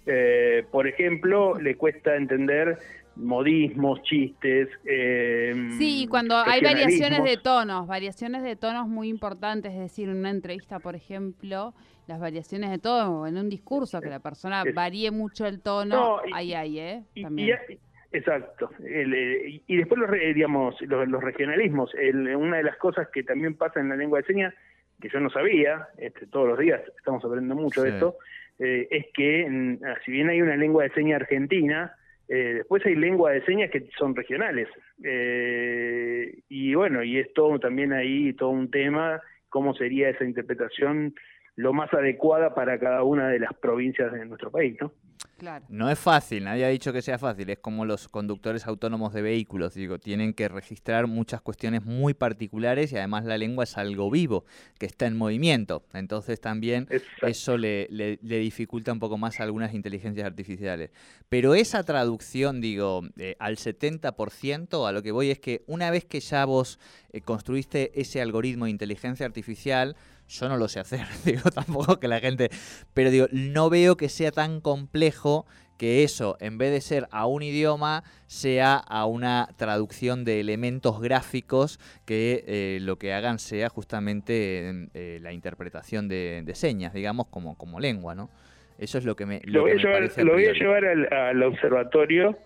eh, 0.06 0.66
por 0.72 0.88
ejemplo, 0.88 1.58
le 1.60 1.76
cuesta 1.76 2.16
entender 2.16 2.78
modismos, 3.16 4.02
chistes. 4.04 4.68
Eh, 4.86 5.54
Sí, 5.78 6.04
y 6.04 6.08
cuando 6.08 6.36
hay 6.36 6.62
variaciones 6.62 7.24
de 7.24 7.38
tonos, 7.38 7.88
variaciones 7.88 8.44
de 8.44 8.56
tonos 8.56 8.88
muy 8.88 9.08
importantes, 9.08 9.72
es 9.72 9.80
decir, 9.80 10.10
en 10.10 10.18
una 10.18 10.32
entrevista, 10.32 10.80
por 10.80 10.96
ejemplo, 10.96 11.74
las 12.08 12.20
variaciones 12.20 12.70
de 12.72 12.80
tono, 12.80 13.28
en 13.28 13.38
un 13.38 13.50
discurso, 13.50 14.02
que 14.02 14.10
la 14.10 14.20
persona 14.20 14.64
Es- 14.66 14.74
varíe 14.74 15.12
mucho 15.12 15.46
el 15.46 15.62
tono, 15.62 15.96
No, 15.96 16.28
y- 16.28 16.32
ahí 16.34 16.54
hay, 16.54 16.80
¿eh? 16.80 17.04
Y- 17.14 17.22
También. 17.24 17.58
y- 17.70 17.78
exacto. 18.18 18.72
El, 18.84 19.14
eh, 19.14 19.62
y, 19.68 19.78
después 19.78 20.00
los, 20.02 20.10
digamos, 20.12 20.76
los, 20.82 21.08
los 21.08 21.24
regionalismos. 21.24 21.94
El- 21.96 22.36
una 22.36 22.58
de 22.58 22.64
las 22.64 22.78
cosas 22.78 23.08
que 23.14 23.24
también 23.24 23.56
pasa 23.56 23.80
en 23.80 23.90
la 23.90 23.96
lengua 23.96 24.20
de 24.20 24.26
señas, 24.26 24.54
que 25.02 25.10
yo 25.10 25.20
no 25.20 25.30
sabía, 25.30 25.88
este, 25.98 26.28
todos 26.28 26.48
los 26.48 26.60
días 26.60 26.82
estamos 26.98 27.24
aprendiendo 27.24 27.56
mucho 27.56 27.84
de 27.84 27.90
esto, 27.90 28.18
eh, 28.60 28.88
es 28.90 29.08
que 29.14 29.48
mm, 29.50 29.86
ah, 29.86 29.96
si 30.06 30.12
bien 30.12 30.30
hay 30.30 30.42
una 30.42 30.56
lengua 30.56 30.84
de 30.84 30.92
señas 30.92 31.22
argentina, 31.22 31.94
eh, 32.30 32.54
después 32.58 32.86
hay 32.86 32.96
lengua 32.96 33.32
de 33.32 33.44
señas 33.46 33.70
que 33.70 33.90
son 33.98 34.16
regionales. 34.16 34.68
Eh, 35.04 36.40
y 36.50 36.74
bueno, 36.76 37.04
y 37.04 37.20
es 37.20 37.34
todo 37.34 37.60
también 37.60 37.94
ahí 37.94 38.34
todo 38.34 38.50
un 38.50 38.72
tema, 38.72 39.22
cómo 39.50 39.74
sería 39.76 40.10
esa 40.10 40.24
interpretación 40.24 41.14
lo 41.56 41.72
más 41.74 41.94
adecuada 41.94 42.56
para 42.56 42.80
cada 42.80 43.04
una 43.04 43.30
de 43.30 43.40
las 43.40 43.54
provincias 43.54 44.12
de 44.12 44.26
nuestro 44.26 44.50
país, 44.52 44.76
¿no? 44.82 44.92
Claro. 45.38 45.66
No 45.70 45.90
es 45.90 46.00
fácil, 46.00 46.44
nadie 46.46 46.66
ha 46.66 46.70
dicho 46.70 46.94
que 46.94 47.02
sea 47.02 47.18
fácil, 47.18 47.50
es 47.50 47.60
como 47.60 47.86
los 47.86 48.08
conductores 48.08 48.66
autónomos 48.66 49.14
de 49.14 49.22
vehículos, 49.22 49.74
digo, 49.74 50.00
tienen 50.00 50.34
que 50.34 50.48
registrar 50.48 51.06
muchas 51.08 51.42
cuestiones 51.42 51.86
muy 51.86 52.14
particulares 52.14 52.92
y 52.92 52.98
además 52.98 53.26
la 53.26 53.38
lengua 53.38 53.66
es 53.66 53.78
algo 53.78 54.10
vivo, 54.10 54.46
que 54.80 54.86
está 54.86 55.06
en 55.06 55.18
movimiento, 55.18 55.84
entonces 55.94 56.40
también 56.40 56.88
Exacto. 56.90 57.28
eso 57.28 57.58
le, 57.58 57.88
le- 57.90 58.20
le 58.22 58.38
dificulta 58.40 58.92
un 58.94 59.00
poco 59.00 59.18
más 59.18 59.40
a 59.40 59.44
algunas 59.44 59.74
inteligencias 59.74 60.26
artificiales. 60.26 60.92
Pero 61.30 61.56
esa 61.56 61.84
traducción, 61.84 62.62
digo, 62.62 63.02
eh, 63.18 63.36
al 63.40 63.58
70%, 63.58 64.88
a 64.88 64.92
lo 64.92 65.02
que 65.04 65.12
voy 65.12 65.30
es 65.32 65.40
que 65.40 65.64
una 65.68 65.92
vez 65.92 66.06
que 66.06 66.20
ya 66.20 66.46
vos 66.46 66.80
eh, 67.12 67.22
construiste 67.22 68.00
ese 68.00 68.22
algoritmo 68.22 68.66
de 68.66 68.72
inteligencia 68.72 69.26
artificial, 69.26 69.96
yo 70.34 70.50
no 70.50 70.58
lo 70.58 70.68
sé 70.68 70.80
hacer, 70.80 71.02
digo, 71.26 71.50
tampoco 71.52 72.00
que 72.00 72.08
la 72.08 72.20
gente, 72.20 72.50
pero 72.94 73.12
digo, 73.12 73.28
no 73.32 73.70
veo 73.70 73.96
que 73.98 74.10
sea 74.10 74.32
tan 74.32 74.62
complejo 74.62 75.46
que 75.78 76.04
eso, 76.04 76.38
en 76.40 76.58
vez 76.58 76.72
de 76.72 76.82
ser 76.82 77.08
a 77.12 77.26
un 77.26 77.44
idioma, 77.44 78.04
sea 78.28 78.76
a 78.78 79.06
una 79.06 79.50
traducción 79.58 80.24
de 80.24 80.40
elementos 80.40 81.02
gráficos 81.02 81.80
que 82.06 82.44
eh, 82.48 82.80
lo 82.82 82.98
que 82.98 83.14
hagan 83.14 83.40
sea 83.40 83.70
justamente 83.70 84.88
eh, 84.94 85.20
la 85.22 85.34
interpretación 85.34 86.08
de, 86.08 86.42
de 86.46 86.56
señas, 86.56 86.94
digamos, 86.94 87.28
como, 87.28 87.58
como 87.58 87.80
lengua, 87.80 88.16
¿no? 88.16 88.30
Eso 88.78 88.98
es 88.98 89.06
lo 89.06 89.16
que 89.16 89.26
me, 89.26 89.42
Lo 89.44 89.62
lo 89.62 89.62
voy 89.62 89.72
a 89.72 89.76
llevar, 89.76 89.94
parece 89.94 90.22
a 90.22 90.24
lo 90.24 90.34
voy 90.34 90.46
a 90.46 90.52
priori. 90.52 90.60
llevar 90.60 90.86
al, 90.86 91.14
al 91.14 91.44
observatorio 91.44 92.38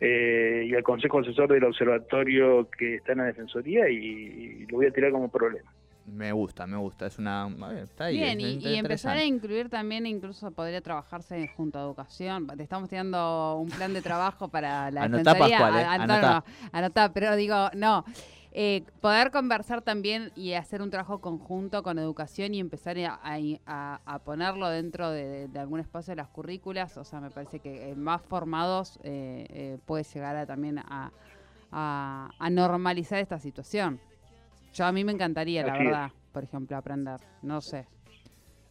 eh, 0.00 0.64
y 0.66 0.74
al 0.74 0.82
consejo 0.82 1.20
asesor 1.20 1.48
del 1.52 1.64
observatorio 1.64 2.68
que 2.70 2.96
está 2.96 3.12
en 3.12 3.18
la 3.18 3.24
defensoría 3.24 3.88
y, 3.88 3.96
y 3.96 4.66
lo 4.66 4.78
voy 4.78 4.86
a 4.86 4.90
tirar 4.90 5.10
como 5.12 5.30
problema. 5.30 5.70
Me 6.12 6.32
gusta, 6.32 6.66
me 6.66 6.76
gusta, 6.76 7.06
es 7.06 7.18
una... 7.18 7.48
Está 7.80 8.04
ahí, 8.04 8.16
Bien, 8.16 8.40
es 8.40 8.62
y, 8.64 8.74
empezar 8.76 9.16
a 9.16 9.24
incluir 9.24 9.68
también, 9.68 10.06
incluso 10.06 10.50
podría 10.50 10.80
trabajarse 10.80 11.48
junto 11.56 11.78
a 11.78 11.82
educación. 11.82 12.46
Te 12.46 12.62
estamos 12.62 12.88
tirando 12.88 13.56
un 13.58 13.68
plan 13.68 13.92
de 13.92 14.02
trabajo 14.02 14.48
para 14.48 14.90
la 14.90 15.04
Anotá. 15.04 15.34
Pascual, 15.36 15.78
eh, 15.78 15.84
anotá. 15.84 16.44
Anotá, 16.72 17.12
pero 17.12 17.36
digo, 17.36 17.70
no. 17.74 18.04
Eh, 18.52 18.82
poder 19.00 19.30
conversar 19.30 19.80
también 19.82 20.32
y 20.34 20.54
hacer 20.54 20.82
un 20.82 20.90
trabajo 20.90 21.20
conjunto 21.20 21.84
con 21.84 22.00
educación 22.00 22.52
y 22.52 22.58
empezar 22.58 22.98
a, 22.98 23.20
a- 23.66 24.00
a 24.04 24.18
ponerlo 24.18 24.68
dentro 24.68 25.08
de, 25.10 25.24
de- 25.24 25.48
de 25.48 25.58
algún 25.60 25.78
espacio 25.78 26.10
de 26.10 26.16
las 26.16 26.26
currículas, 26.28 26.96
o 26.96 27.04
sea, 27.04 27.20
me 27.20 27.30
parece 27.30 27.60
que 27.60 27.90
eh, 27.90 27.94
más 27.94 28.20
formados 28.22 28.98
eh, 29.04 29.46
eh, 29.50 29.78
puede 29.86 30.02
llegar 30.02 30.34
a, 30.34 30.46
también 30.46 30.80
a 30.80 32.50
normalizar 32.50 33.20
esta 33.20 33.38
situación. 33.38 34.00
Yo 34.72 34.84
a 34.86 34.92
mí 34.92 35.04
me 35.04 35.12
encantaría, 35.12 35.64
la 35.64 35.72
Así 35.72 35.82
es. 35.82 35.88
verdad, 35.88 36.10
por 36.32 36.44
ejemplo, 36.44 36.76
aprender, 36.76 37.20
no 37.42 37.60
sé. 37.60 37.86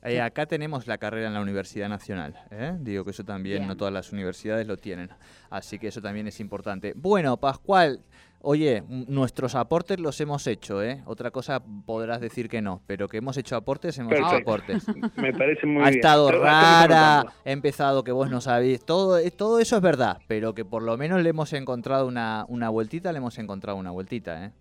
Eh, 0.01 0.21
acá 0.21 0.45
tenemos 0.45 0.87
la 0.87 0.97
carrera 0.97 1.27
en 1.27 1.33
la 1.33 1.41
Universidad 1.41 1.89
Nacional. 1.89 2.33
¿eh? 2.51 2.73
Digo 2.79 3.03
que 3.03 3.11
eso 3.11 3.25
también, 3.25 3.67
no 3.67 3.75
todas 3.75 3.93
las 3.93 4.13
universidades 4.13 4.65
lo 4.65 4.77
tienen. 4.77 5.09
Así 5.49 5.77
que 5.77 5.89
eso 5.89 6.01
también 6.01 6.25
es 6.27 6.39
importante. 6.39 6.93
Bueno, 6.95 7.35
Pascual, 7.35 7.99
oye, 8.39 8.81
nuestros 8.87 9.55
aportes 9.55 9.99
los 9.99 10.21
hemos 10.21 10.47
hecho. 10.47 10.81
¿eh? 10.81 11.03
Otra 11.05 11.31
cosa 11.31 11.61
podrás 11.85 12.21
decir 12.21 12.47
que 12.47 12.61
no, 12.61 12.81
pero 12.87 13.09
que 13.09 13.17
hemos 13.17 13.35
hecho 13.35 13.57
aportes, 13.57 13.97
hemos 13.97 14.13
hecho 14.13 14.25
aportes. 14.37 14.85
Me 15.17 15.33
parece 15.33 15.67
muy 15.67 15.81
ha 15.83 15.87
bien. 15.89 15.95
estado 15.95 16.27
Pero 16.27 16.43
rara, 16.43 17.25
he 17.43 17.51
empezado 17.51 18.01
que 18.05 18.13
vos 18.13 18.29
no 18.29 18.39
sabéis. 18.39 18.85
Todo, 18.85 19.17
eh, 19.17 19.31
todo 19.31 19.59
eso 19.59 19.75
es 19.75 19.81
verdad, 19.81 20.19
pero 20.27 20.53
que 20.53 20.63
por 20.63 20.81
lo 20.81 20.95
menos 20.97 21.21
le 21.21 21.31
hemos 21.31 21.51
encontrado 21.51 22.07
una, 22.07 22.45
una 22.47 22.69
vueltita, 22.69 23.11
le 23.11 23.17
hemos 23.17 23.37
encontrado 23.37 23.77
una 23.77 23.91
vueltita. 23.91 24.45
¿eh? 24.45 24.51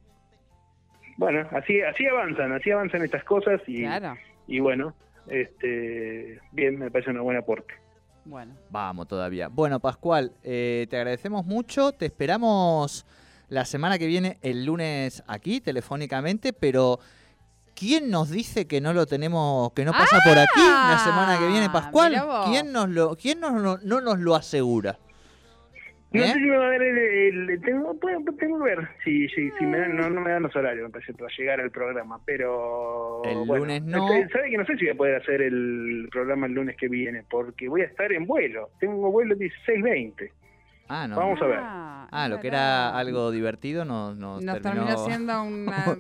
Bueno, 1.19 1.47
así, 1.53 1.83
así 1.83 2.07
avanzan, 2.07 2.53
así 2.53 2.71
avanzan 2.71 3.03
estas 3.05 3.25
cosas 3.25 3.61
y, 3.67 3.83
Claro. 3.83 4.17
y 4.47 4.61
bueno, 4.61 4.95
este, 5.27 6.41
bien, 6.53 6.79
me 6.79 6.91
parece 6.91 7.11
una 7.11 7.21
buena 7.21 7.41
aporte. 7.41 7.75
Bueno. 8.25 8.55
Vamos 8.71 9.07
todavía. 9.09 9.49
Bueno, 9.49 9.81
Pascual, 9.81 10.33
eh, 10.43 10.87
te 10.89 10.97
agradecemos 10.97 11.45
mucho. 11.45 11.93
Te 11.93 12.07
esperamos 12.07 13.05
la 13.49 13.65
semana 13.65 13.99
que 13.99 14.07
viene, 14.07 14.39
el 14.43 14.65
lunes, 14.65 15.23
aquí, 15.27 15.61
telefónicamente, 15.61 16.53
pero. 16.55 16.99
¿Quién 17.75 18.11
nos 18.11 18.29
dice 18.31 18.67
que 18.67 18.81
no 18.81 18.93
lo 18.93 19.07
tenemos, 19.07 19.73
que 19.73 19.85
no 19.85 19.93
pasa 19.93 20.19
por 20.25 20.37
aquí 20.37 20.59
la 20.59 20.99
semana 21.05 21.39
que 21.39 21.47
viene, 21.47 21.67
Ah, 21.67 21.73
Pascual? 21.73 22.21
¿Quién 22.47 22.73
nos 22.73 22.89
lo, 22.89 23.15
quién 23.15 23.39
nos, 23.39 23.53
no, 23.53 23.79
no 23.85 24.01
nos 24.01 24.19
lo 24.19 24.35
asegura? 24.35 24.99
No 26.11 26.23
¿Eh? 26.23 26.27
sé 26.29 26.33
si 26.35 26.41
me 26.41 26.57
va 26.57 26.67
a 26.67 26.71
dar 26.71 26.83
el, 26.83 26.99
el- 26.99 27.61
tengo, 27.61 27.99
puedo- 28.01 28.23
tengo 28.39 28.59
que 28.59 28.65
ver 28.65 28.89
si, 29.05 29.29
si, 29.29 29.51
si 29.59 29.67
me 29.67 29.89
no, 29.89 30.09
no 30.09 30.21
me 30.23 30.31
dan 30.31 30.43
los 30.43 30.57
horarios, 30.57 30.85
me 30.87 30.91
parece, 30.93 31.13
para 31.13 31.31
llegar 31.37 31.61
al 31.61 31.71
programa, 31.71 32.19
pero 32.25 33.23
El 33.25 33.37
bueno, 33.47 33.65
lunes 33.65 33.83
no. 33.83 34.09
¿Sabe 34.33 34.51
que 34.51 34.57
no 34.57 34.65
sé 34.65 34.77
si 34.79 34.85
voy 34.87 34.95
a 34.95 34.97
poder 34.97 35.15
hacer 35.17 35.43
el 35.43 36.09
programa 36.11 36.47
el 36.47 36.55
lunes 36.55 36.77
que 36.79 36.89
viene? 36.89 37.25
Porque 37.29 37.69
voy 37.69 37.83
a 37.83 37.87
estar 37.87 38.11
en 38.11 38.27
vuelo, 38.27 38.71
tengo 38.81 39.11
vuelo 39.13 39.35
16.20. 39.37 40.31
Ah, 40.89 41.07
no. 41.09 41.17
Vamos 41.17 41.41
a 41.43 41.47
ver. 41.47 41.59
Ah, 42.11 42.27
lo 42.29 42.41
que 42.41 42.49
era 42.49 42.97
algo 42.97 43.31
divertido 43.31 43.85
nos, 43.85 44.17
nos, 44.17 44.43
Nos 44.43 44.63
terminó. 44.63 44.87
terminó 44.87 45.05
siendo 45.07 45.43
una... 45.43 45.85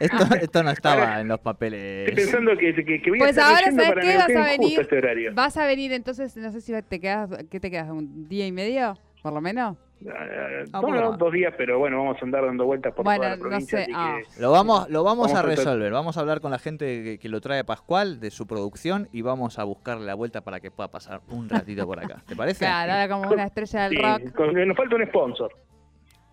esto, 0.00 0.34
esto 0.40 0.62
no 0.62 0.70
estaba 0.70 0.94
Ahora, 1.02 1.20
en 1.20 1.28
los 1.28 1.38
Estoy 1.38 1.52
papeles. 1.52 2.12
pensando 2.14 2.50
que, 2.58 2.74
que, 2.74 3.00
que 3.02 3.10
voy 3.10 3.18
a 3.18 3.22
Pues 3.24 3.30
estar 3.30 3.46
ahora, 3.54 3.72
¿sabes 3.72 3.94
qué? 3.94 4.10
que 4.10 4.16
Vas 4.16 4.36
a 4.36 4.44
venir. 4.50 4.80
este 4.80 4.98
horario. 4.98 5.32
Vas 5.34 5.56
a 5.56 5.66
venir 5.66 5.92
entonces, 5.92 6.36
no 6.36 6.52
sé 6.52 6.60
si 6.60 6.72
te 6.82 7.00
quedas, 7.00 7.30
¿qué 7.50 7.58
te 7.60 7.70
quedas? 7.70 7.88
¿Un 7.90 8.28
día 8.28 8.46
y 8.46 8.52
medio? 8.52 8.98
Por 9.22 9.32
lo 9.32 9.40
menos. 9.40 9.76
Ah, 10.06 10.64
Ah, 10.74 10.80
bueno, 10.80 11.16
dos 11.16 11.32
días, 11.32 11.54
pero 11.56 11.78
bueno, 11.78 11.96
vamos 11.98 12.18
a 12.20 12.24
andar 12.24 12.44
dando 12.44 12.66
vueltas 12.66 12.92
por 12.92 13.04
Bueno, 13.04 13.18
toda 13.22 13.30
la 13.30 13.36
no 13.36 13.42
provincia. 13.42 13.78
sé, 13.78 13.82
así 13.84 13.92
ah. 13.94 14.18
que- 14.36 14.40
Lo 14.42 14.50
vamos, 14.50 14.90
lo 14.90 15.02
vamos, 15.02 15.28
Vamos 15.28 15.36
a 15.36 15.40
a 15.40 15.42
resolver. 15.42 15.90
Vamos 15.92 16.16
a 16.16 16.20
hablar 16.20 16.40
con 16.42 16.50
la 16.50 16.58
gente 16.58 17.02
que, 17.02 17.18
que 17.18 17.28
lo 17.30 17.40
trae 17.40 17.64
Pascual 17.64 18.20
de 18.20 18.30
su 18.30 18.46
producción 18.46 19.08
y 19.12 19.22
vamos 19.22 19.58
a 19.58 19.64
buscarle 19.64 20.04
la 20.04 20.14
vuelta 20.14 20.42
para 20.42 20.60
que 20.60 20.70
pueda 20.70 20.88
pasar 20.90 21.22
un 21.28 21.48
ratito 21.48 21.86
por 21.86 21.98
acá. 21.98 22.22
¿Te 22.26 22.36
parece? 22.36 22.58
Claro, 22.66 22.92
ahora 22.92 23.08
como 23.08 23.32
una 23.32 23.44
estrella 23.44 23.88
del 23.88 23.96
sí, 23.96 24.02
rock. 24.02 24.32
con- 24.36 24.68
nos 24.68 24.76
falta 24.76 24.96
un 24.96 25.06
sponsor. 25.06 25.50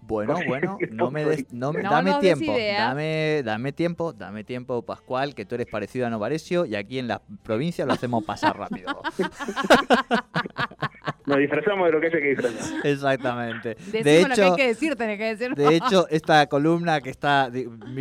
Bueno, 0.05 0.35
bueno, 0.45 0.77
no 0.91 1.09
me 1.11 1.23
des, 1.23 1.53
no 1.53 1.71
me- 1.71 1.81
No 1.81 1.89
dame 1.91 2.11
des 2.11 2.19
tiempo, 2.19 2.53
dame, 2.77 3.41
dame 3.43 3.71
tiempo, 3.71 4.11
dame 4.11 4.43
tiempo, 4.43 4.81
Pascual, 4.81 5.33
que 5.33 5.45
tú 5.45 5.55
eres 5.55 5.67
parecido 5.67 6.05
a 6.05 6.09
Novarecio 6.09 6.65
y 6.65 6.75
aquí 6.75 6.99
en 6.99 7.07
la 7.07 7.21
provincia 7.43 7.85
lo 7.85 7.93
hacemos 7.93 8.25
pasar 8.25 8.57
rápido. 8.57 9.01
Nos 11.25 11.37
disfrazamos 11.37 11.85
de 11.85 11.91
lo 11.91 12.01
que 12.01 12.07
haya 12.07 12.19
que 12.19 12.29
disfrazar. 12.35 12.73
Exactamente. 12.85 13.75
Decimos 13.75 14.03
De 14.03 14.21
lo 14.21 14.35
que 14.35 14.41
hay 14.41 14.47
hecho, 14.47 14.55
que 14.55 14.67
decir, 14.67 14.95
tenés 14.95 15.17
que 15.17 15.35
decir. 15.35 15.55
de 15.55 15.75
hecho, 15.75 16.07
esta 16.09 16.47
columna 16.47 17.01
que 17.01 17.09
está, 17.09 17.49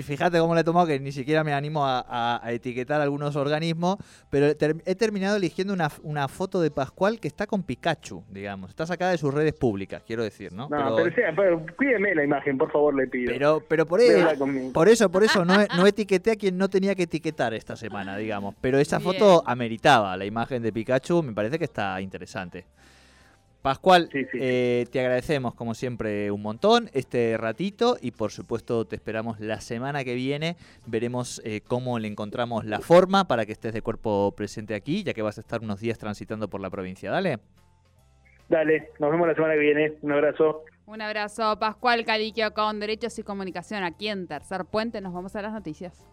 fíjate 0.03 0.39
cómo 0.39 0.55
le 0.55 0.63
he 0.63 0.65
tomado 0.65 0.87
que 0.87 0.99
ni 0.99 1.13
siquiera 1.13 1.45
me 1.45 1.53
animo 1.53 1.87
a, 1.87 2.05
a- 2.09 2.41
a 2.43 2.53
etiquetar 2.53 3.01
algunos 3.01 3.37
organismos, 3.37 3.97
pero 4.31 4.47
he 4.49 4.95
terminado 4.95 5.37
eligiendo 5.37 5.73
una, 5.73 5.91
una 6.03 6.29
foto 6.29 6.61
de 6.61 6.71
Pascual 6.71 7.21
que 7.21 7.29
está 7.29 7.47
con 7.47 7.63
Pikachu, 7.63 8.25
digamos, 8.31 8.71
está 8.71 8.87
sacada 8.87 9.13
de 9.13 9.19
sus 9.19 9.33
redes 9.33 9.53
públicas, 9.55 10.03
quiero 10.07 10.23
decir, 10.25 10.53
¿no? 10.53 10.69
No, 10.69 10.97
pero, 10.97 11.15
sea, 11.15 11.33
pero 11.37 11.65
cuídeme 11.77 12.15
la 12.15 12.25
imagen, 12.25 12.59
por 12.59 12.71
favor, 12.73 12.95
le 12.95 13.07
pido. 13.07 13.33
Pero, 13.33 13.63
pero 13.69 13.87
por, 13.87 14.01
conmigo. 14.39 14.73
por 14.73 14.89
eso, 14.89 15.11
por 15.11 15.23
eso 15.25 15.45
no, 15.45 15.55
no 15.77 15.87
etiqueté 15.87 16.33
a 16.33 16.37
quien 16.37 16.57
no 16.59 16.69
tenía 16.69 16.95
que 16.95 17.05
etiquetar 17.05 17.55
esta 17.55 17.77
semana, 17.77 18.17
digamos. 18.17 18.55
Pero 18.61 18.79
esa 18.79 18.99
Bien. 18.99 19.13
foto 19.13 19.43
ameritaba 19.47 20.17
la 20.17 20.25
imagen 20.25 20.63
de 20.63 20.73
Pikachu, 20.73 21.23
me 21.23 21.33
parece 21.33 21.59
que 21.59 21.65
está 21.65 22.01
interesante. 22.01 22.65
Pascual, 23.63 24.09
Sí, 24.13 24.25
sí. 24.33 24.39
eh, 24.41 24.87
te 24.91 24.99
agradecemos 24.99 25.55
como 25.55 25.75
siempre 25.75 26.33
un 26.33 26.43
montón 26.43 26.91
este 26.95 27.37
ratito 27.39 27.97
y 28.01 28.11
por 28.11 28.33
supuesto 28.33 28.85
te 28.87 28.97
esperamos 28.97 29.39
la 29.39 29.61
semana 29.61 30.03
que 30.03 30.15
viene. 30.15 30.57
Veremos 30.87 31.41
eh, 31.45 31.61
cómo 31.67 32.01
le 32.01 32.09
encontramos 32.09 32.65
la 32.65 32.81
forma 32.81 33.29
para 33.29 33.47
que 33.47 33.53
estés 33.53 33.73
de 33.73 33.81
cuerpo 33.81 34.33
presente 34.37 34.75
aquí, 34.75 35.05
ya 35.05 35.15
que 35.15 35.23
vas 35.23 35.39
a 35.39 35.43
estar 35.43 35.61
unos 35.63 35.81
días 35.81 35.97
transitando 35.99 36.49
por 36.51 36.61
la 36.61 36.71
provincia. 36.71 37.11
Dale. 37.13 37.39
Dale, 38.49 38.91
nos 38.99 39.11
vemos 39.13 39.29
la 39.29 39.35
semana 39.35 39.55
que 39.55 39.61
viene. 39.61 39.93
Un 40.03 40.13
abrazo. 40.13 40.65
Un 40.85 41.01
abrazo, 41.01 41.57
Pascual 41.61 42.05
Caliquio 42.05 42.53
con 42.53 42.81
Derechos 42.81 43.17
y 43.19 43.23
Comunicación 43.23 43.85
aquí 43.85 44.09
en 44.09 44.27
Tercer 44.27 44.65
Puente. 44.65 45.01
Nos 45.01 45.15
vamos 45.15 45.37
a 45.37 45.43
las 45.43 45.53
noticias. 45.53 46.05